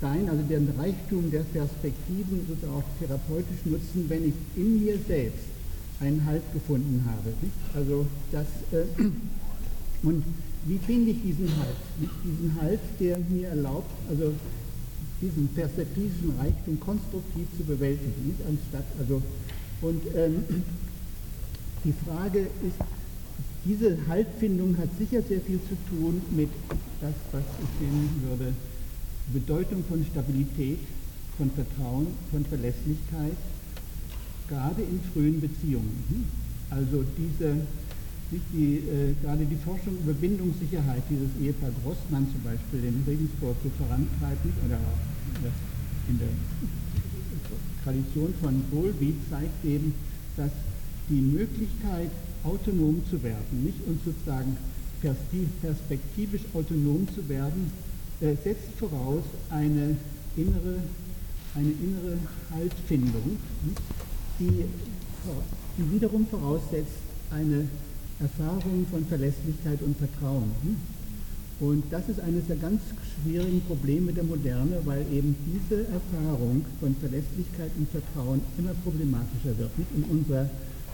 [0.00, 5.46] sein, also den Reichtum der Perspektiven sozusagen auch therapeutisch nutzen, wenn ich in mir selbst
[6.00, 7.34] einen Halt gefunden habe.
[7.42, 7.54] Nicht?
[7.74, 9.02] Also das, äh,
[10.02, 10.24] und
[10.66, 11.76] wie finde ich diesen Halt?
[12.00, 14.32] Nicht diesen Halt, der mir erlaubt, also
[15.20, 19.20] diesen perspektivischen Reichtum konstruktiv zu bewältigen, nicht anstatt, also,
[19.80, 20.44] und ähm,
[21.84, 22.80] die Frage ist,
[23.64, 26.48] diese Haltfindung hat sicher sehr viel zu tun mit
[27.00, 28.54] das, was ich nennen würde,
[29.32, 30.78] Bedeutung von Stabilität,
[31.36, 33.36] von Vertrauen, von Verlässlichkeit,
[34.48, 36.26] gerade in frühen Beziehungen.
[36.70, 37.56] Also diese
[38.30, 43.70] die, äh, gerade die Forschung über Bindungssicherheit dieses Ehepaar Grossmann zum Beispiel in Regensburg so
[43.80, 44.78] vorantreibt, oder
[46.08, 46.28] in der
[47.82, 49.94] Tradition von Bowlby zeigt eben,
[50.36, 50.50] dass
[51.08, 52.10] die Möglichkeit,
[52.44, 54.56] autonom zu werden, nicht und sozusagen
[55.62, 57.70] perspektivisch autonom zu werden,
[58.20, 59.96] äh, setzt voraus eine
[60.36, 60.76] innere,
[61.54, 62.18] eine innere
[62.52, 63.36] Haltfindung,
[64.38, 64.64] die,
[65.76, 66.98] die wiederum voraussetzt
[67.30, 67.68] eine
[68.20, 70.50] Erfahrung von Verlässlichkeit und Vertrauen.
[71.60, 72.80] Und das ist eines der ganz
[73.22, 79.76] schwierigen Probleme der Moderne, weil eben diese Erfahrung von Verlässlichkeit und Vertrauen immer problematischer wird.
[79.76, 80.48] Nicht in unserer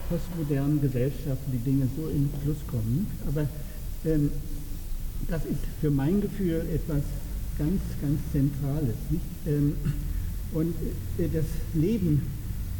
[0.09, 3.06] postmodernen Gesellschaft, wo die Dinge so in Fluss kommen.
[3.26, 3.48] Aber
[4.05, 4.31] ähm,
[5.28, 7.02] das ist für mein Gefühl etwas
[7.59, 8.97] ganz, ganz Zentrales.
[9.47, 9.74] Ähm,
[10.52, 10.74] und
[11.18, 12.22] äh, das Leben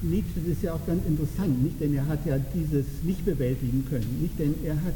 [0.03, 1.81] Nietzsche ist ja auch ganz interessant, nicht?
[1.81, 4.39] denn er hat ja dieses nicht bewältigen können, nicht?
[4.39, 4.95] denn er hat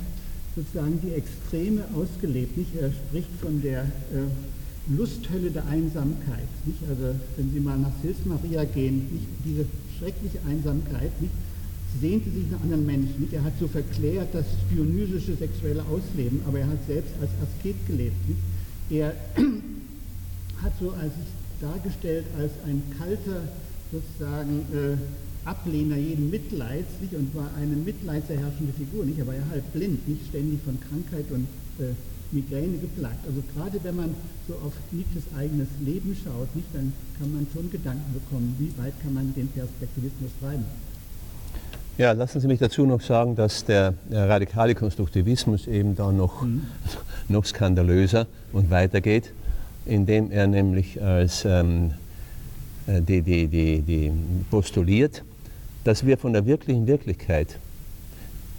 [0.55, 2.57] sozusagen die Extreme ausgelebt.
[2.57, 2.75] Nicht?
[2.79, 6.49] Er spricht von der äh, Lusthölle der Einsamkeit.
[6.67, 6.81] Nicht?
[6.89, 9.27] Also wenn Sie mal nach Sils Maria gehen, nicht?
[9.45, 9.65] diese
[9.99, 11.33] schreckliche Einsamkeit, nicht?
[12.01, 13.29] Sehnte sich nach anderen Menschen.
[13.33, 18.17] Er hat so verklärt das dionysische sexuelle Ausleben, aber er hat selbst als Asket gelebt.
[18.91, 19.15] Er
[20.63, 21.13] hat so als
[21.61, 23.49] dargestellt als ein kalter
[23.91, 24.97] sozusagen äh,
[25.49, 29.05] Ablehner jeden Mitleids nicht, und war eine mitleidserherrschende Figur.
[29.05, 31.47] Nicht, er war ja halb blind, nicht ständig von Krankheit und
[31.81, 31.95] äh,
[32.31, 33.27] Migräne geplagt.
[33.27, 34.15] Also gerade wenn man
[34.47, 38.93] so auf Nietzsches eigenes Leben schaut, nicht, dann kann man schon Gedanken bekommen, wie weit
[39.03, 40.65] kann man den Perspektivismus treiben.
[41.99, 46.63] Ja, lassen Sie mich dazu noch sagen, dass der radikale Konstruktivismus eben da noch, mhm.
[47.29, 49.33] noch skandalöser und weitergeht,
[49.85, 51.95] indem er nämlich als ähm,
[52.87, 54.13] äh, die, die, die, die
[54.49, 55.25] postuliert,
[55.83, 57.59] dass wir von der wirklichen Wirklichkeit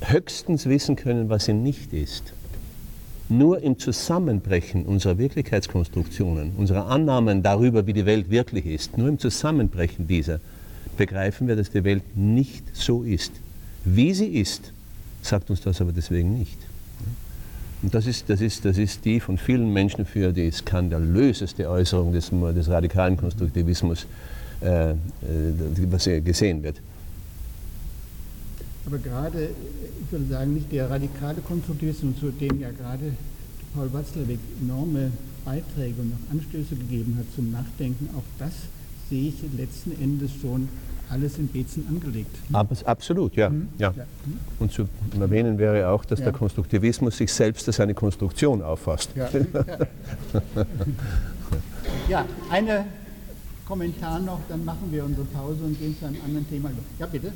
[0.01, 2.33] höchstens wissen können, was sie nicht ist.
[3.29, 9.17] Nur im Zusammenbrechen unserer Wirklichkeitskonstruktionen, unserer Annahmen darüber, wie die Welt wirklich ist, nur im
[9.17, 10.41] Zusammenbrechen dieser
[10.99, 13.31] begreifen wir, dass die Welt nicht so ist,
[13.85, 14.73] Wie sie ist,
[15.21, 16.57] sagt uns das aber deswegen nicht.
[17.81, 22.11] Und das ist, das ist, das ist die von vielen Menschen für die skandalöseste Äußerung
[22.11, 24.05] des, des radikalen Konstruktivismus,
[24.61, 24.95] äh, äh
[25.89, 26.75] was gesehen wird.
[28.85, 29.51] Aber gerade,
[30.03, 33.13] ich würde sagen, nicht der radikale Konstruktivismus, zu dem ja gerade
[33.73, 35.11] Paul Watzlawick enorme
[35.45, 38.51] Beiträge und auch Anstöße gegeben hat zum Nachdenken, auch das
[39.09, 40.69] sehe ich letzten Endes schon
[41.09, 42.35] alles in Bezen angelegt.
[42.85, 43.49] Absolut, ja.
[43.49, 43.69] Mhm.
[43.77, 43.93] ja.
[44.59, 44.87] Und zu
[45.19, 46.25] erwähnen wäre auch, dass ja.
[46.25, 49.09] der Konstruktivismus sich selbst als eine Konstruktion auffasst.
[49.15, 49.29] Ja,
[52.09, 52.85] ja eine
[53.67, 56.69] Kommentar noch, dann machen wir unsere Pause und gehen zu einem anderen Thema.
[56.99, 57.31] Ja, bitte.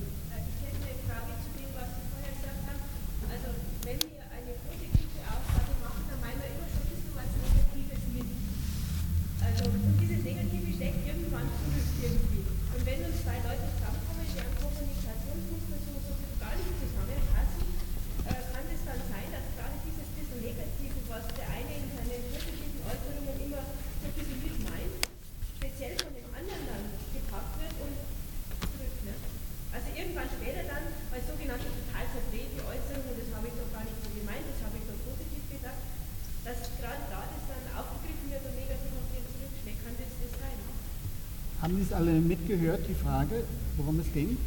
[41.73, 43.45] Haben Sie es alle mitgehört, die Frage,
[43.77, 44.37] worum es ging?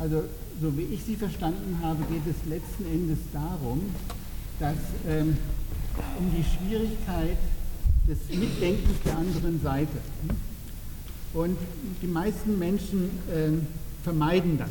[0.00, 0.24] Also,
[0.60, 3.80] so wie ich sie verstanden habe, geht es letzten Endes darum,
[4.58, 4.74] dass
[5.08, 5.36] ähm,
[6.18, 7.36] um die Schwierigkeit
[8.08, 9.98] des Mitdenkens der anderen Seite.
[11.32, 11.56] Und
[12.02, 13.50] die meisten Menschen äh,
[14.02, 14.70] vermeiden das.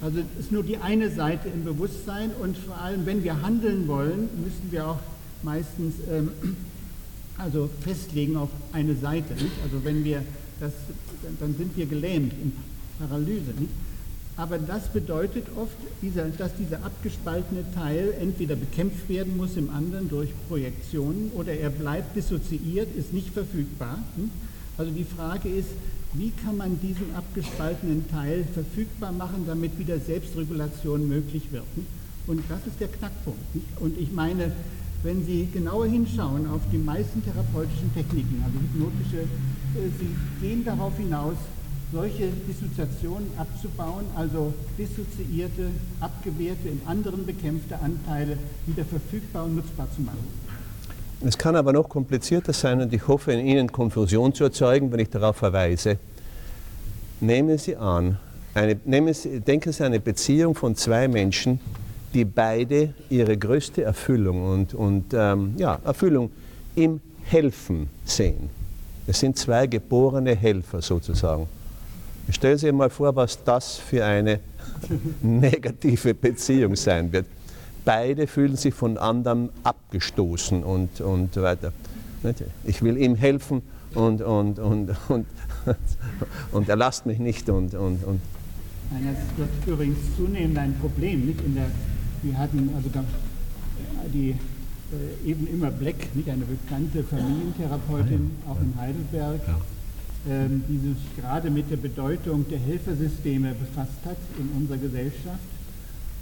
[0.00, 3.88] Also es ist nur die eine Seite im Bewusstsein und vor allem, wenn wir handeln
[3.88, 5.00] wollen, müssen wir auch
[5.42, 6.30] meistens ähm,
[7.38, 9.34] also festlegen auf eine Seite.
[9.34, 9.52] Nicht?
[9.64, 10.22] Also wenn wir
[10.60, 10.72] das,
[11.40, 12.52] dann sind wir gelähmt in
[12.98, 13.52] Paralyse.
[13.58, 13.72] Nicht?
[14.36, 20.08] Aber das bedeutet oft, dieser, dass dieser abgespaltene Teil entweder bekämpft werden muss im anderen
[20.08, 23.98] durch Projektionen oder er bleibt dissoziiert, ist nicht verfügbar.
[24.76, 25.70] Also die Frage ist,
[26.12, 31.64] wie kann man diesen abgespaltenen Teil verfügbar machen, damit wieder Selbstregulation möglich wird.
[32.28, 33.40] Und das ist der Knackpunkt.
[33.80, 34.52] Und ich meine,
[35.02, 40.96] wenn Sie genauer hinschauen auf die meisten therapeutischen Techniken, also hypnotische, äh, sie gehen darauf
[40.96, 41.36] hinaus,
[41.92, 45.68] solche Dissoziationen abzubauen, also dissoziierte,
[46.00, 50.48] abgewehrte, in anderen bekämpfte Anteile wieder verfügbar und nutzbar zu machen.
[51.24, 55.00] Es kann aber noch komplizierter sein und ich hoffe, in Ihnen Konfusion zu erzeugen, wenn
[55.00, 55.98] ich darauf verweise.
[57.20, 58.18] Nehmen Sie an,
[58.54, 61.58] eine, nehmen Sie, denken Sie an eine Beziehung von zwei Menschen,
[62.14, 66.30] die beide ihre größte Erfüllung und, und ähm, ja, Erfüllung
[66.74, 68.50] im Helfen sehen.
[69.06, 71.46] Es sind zwei geborene Helfer sozusagen.
[72.30, 74.40] Stellen Sie sich mal vor, was das für eine
[75.22, 77.26] negative Beziehung sein wird.
[77.84, 81.72] Beide fühlen sich von anderen abgestoßen und, und weiter.
[82.64, 83.62] Ich will ihm helfen
[83.94, 85.26] und, und, und, und,
[86.52, 87.48] und er lasst mich nicht.
[87.48, 88.20] Und, und, und.
[88.90, 91.70] Das wird übrigens zunehmend ein Problem nicht in der
[92.22, 92.90] wir hatten also
[94.12, 99.40] die äh, eben immer Black, nicht eine bekannte Familientherapeutin, ah, auch in Heidelberg,
[100.28, 105.38] ähm, die sich gerade mit der Bedeutung der Helfersysteme befasst hat in unserer Gesellschaft.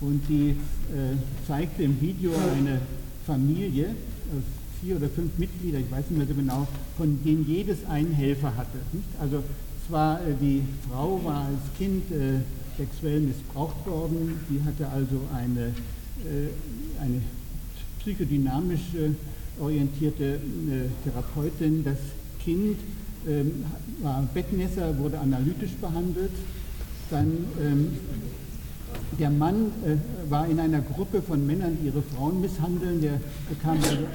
[0.00, 1.16] Und die äh,
[1.46, 2.80] zeigte im Video eine
[3.24, 6.66] Familie, äh, vier oder fünf Mitglieder, ich weiß nicht mehr so genau,
[6.98, 8.78] von denen jedes einen Helfer hatte.
[8.92, 9.08] Nicht?
[9.20, 9.42] Also
[9.88, 12.02] zwar äh, die Frau war als Kind
[12.76, 14.40] sexuell missbraucht worden.
[14.50, 15.66] Die hatte also eine,
[16.24, 17.20] äh, eine
[18.00, 18.94] psychodynamisch
[19.60, 20.38] orientierte äh,
[21.04, 21.84] Therapeutin.
[21.84, 21.98] Das
[22.42, 22.78] Kind
[23.26, 23.64] ähm,
[24.02, 26.32] war Bettnässer, wurde analytisch behandelt.
[27.10, 27.88] Dann ähm,
[29.18, 33.00] der Mann äh, war in einer Gruppe von Männern, die ihre Frauen misshandeln.
[33.00, 34.06] Der bekam also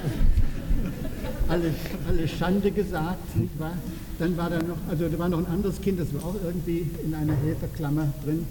[1.48, 1.74] alle,
[2.08, 3.78] alle Schande gesagt, nicht wahr?
[4.22, 6.86] Dann war da noch, also da war noch ein anderes Kind, das war auch irgendwie
[7.04, 8.46] in einer Helferklammer drin.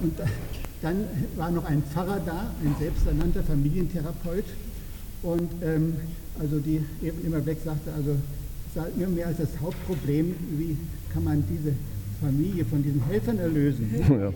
[0.00, 0.12] Und
[0.82, 1.04] dann
[1.34, 4.44] war noch ein Pfarrer da, ein selbsternannter Familientherapeut.
[5.24, 5.94] Und ähm,
[6.38, 8.14] also die eben immer weg sagte, also
[8.72, 10.76] sah immer mehr als das Hauptproblem, wie
[11.12, 11.74] kann man diese
[12.20, 13.90] Familie von diesen Helfern erlösen.
[14.08, 14.32] Ja.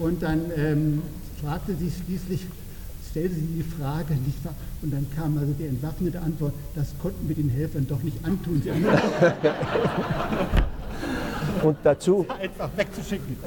[0.00, 1.02] Und dann ähm,
[1.40, 2.46] fragte sie schließlich,
[3.16, 4.52] stellte sie die Frage, nicht wahr?
[4.82, 8.62] Und dann kam also die entwaffnete Antwort, das konnten wir den Helfern doch nicht antun.
[11.62, 12.26] Und dazu.
[12.40, 13.38] Einfach wegzuschicken.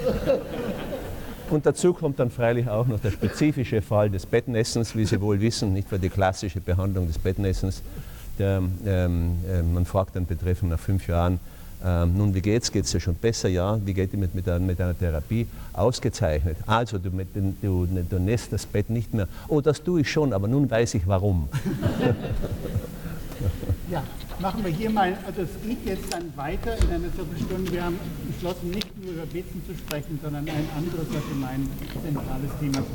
[1.51, 5.39] Und dazu kommt dann freilich auch noch der spezifische Fall des Bettnessens, wie Sie wohl
[5.39, 7.83] wissen, nicht für die klassische Behandlung des Bettnessens.
[8.39, 11.39] Der, ähm, äh, man fragt dann betreffend nach fünf Jahren,
[11.84, 12.72] Ähm, nun, wie geht's?
[12.72, 13.49] Geht's dir schon besser?
[13.49, 13.80] Ja.
[13.85, 15.47] Wie geht es mit, mit, mit einer Therapie?
[15.73, 16.57] Ausgezeichnet.
[16.65, 17.11] Also, du,
[17.61, 19.27] du, du nässt das Bett nicht mehr.
[19.47, 21.47] Oh, das tue ich schon, aber nun weiß ich warum.
[23.91, 24.03] ja,
[24.39, 27.72] machen wir hier mal, also es geht jetzt dann weiter in einer Viertelstunde.
[27.72, 31.68] Wir haben beschlossen, nicht nur über Beten zu sprechen, sondern ein anderes, was in mein
[32.03, 32.89] zentrales Thema ist.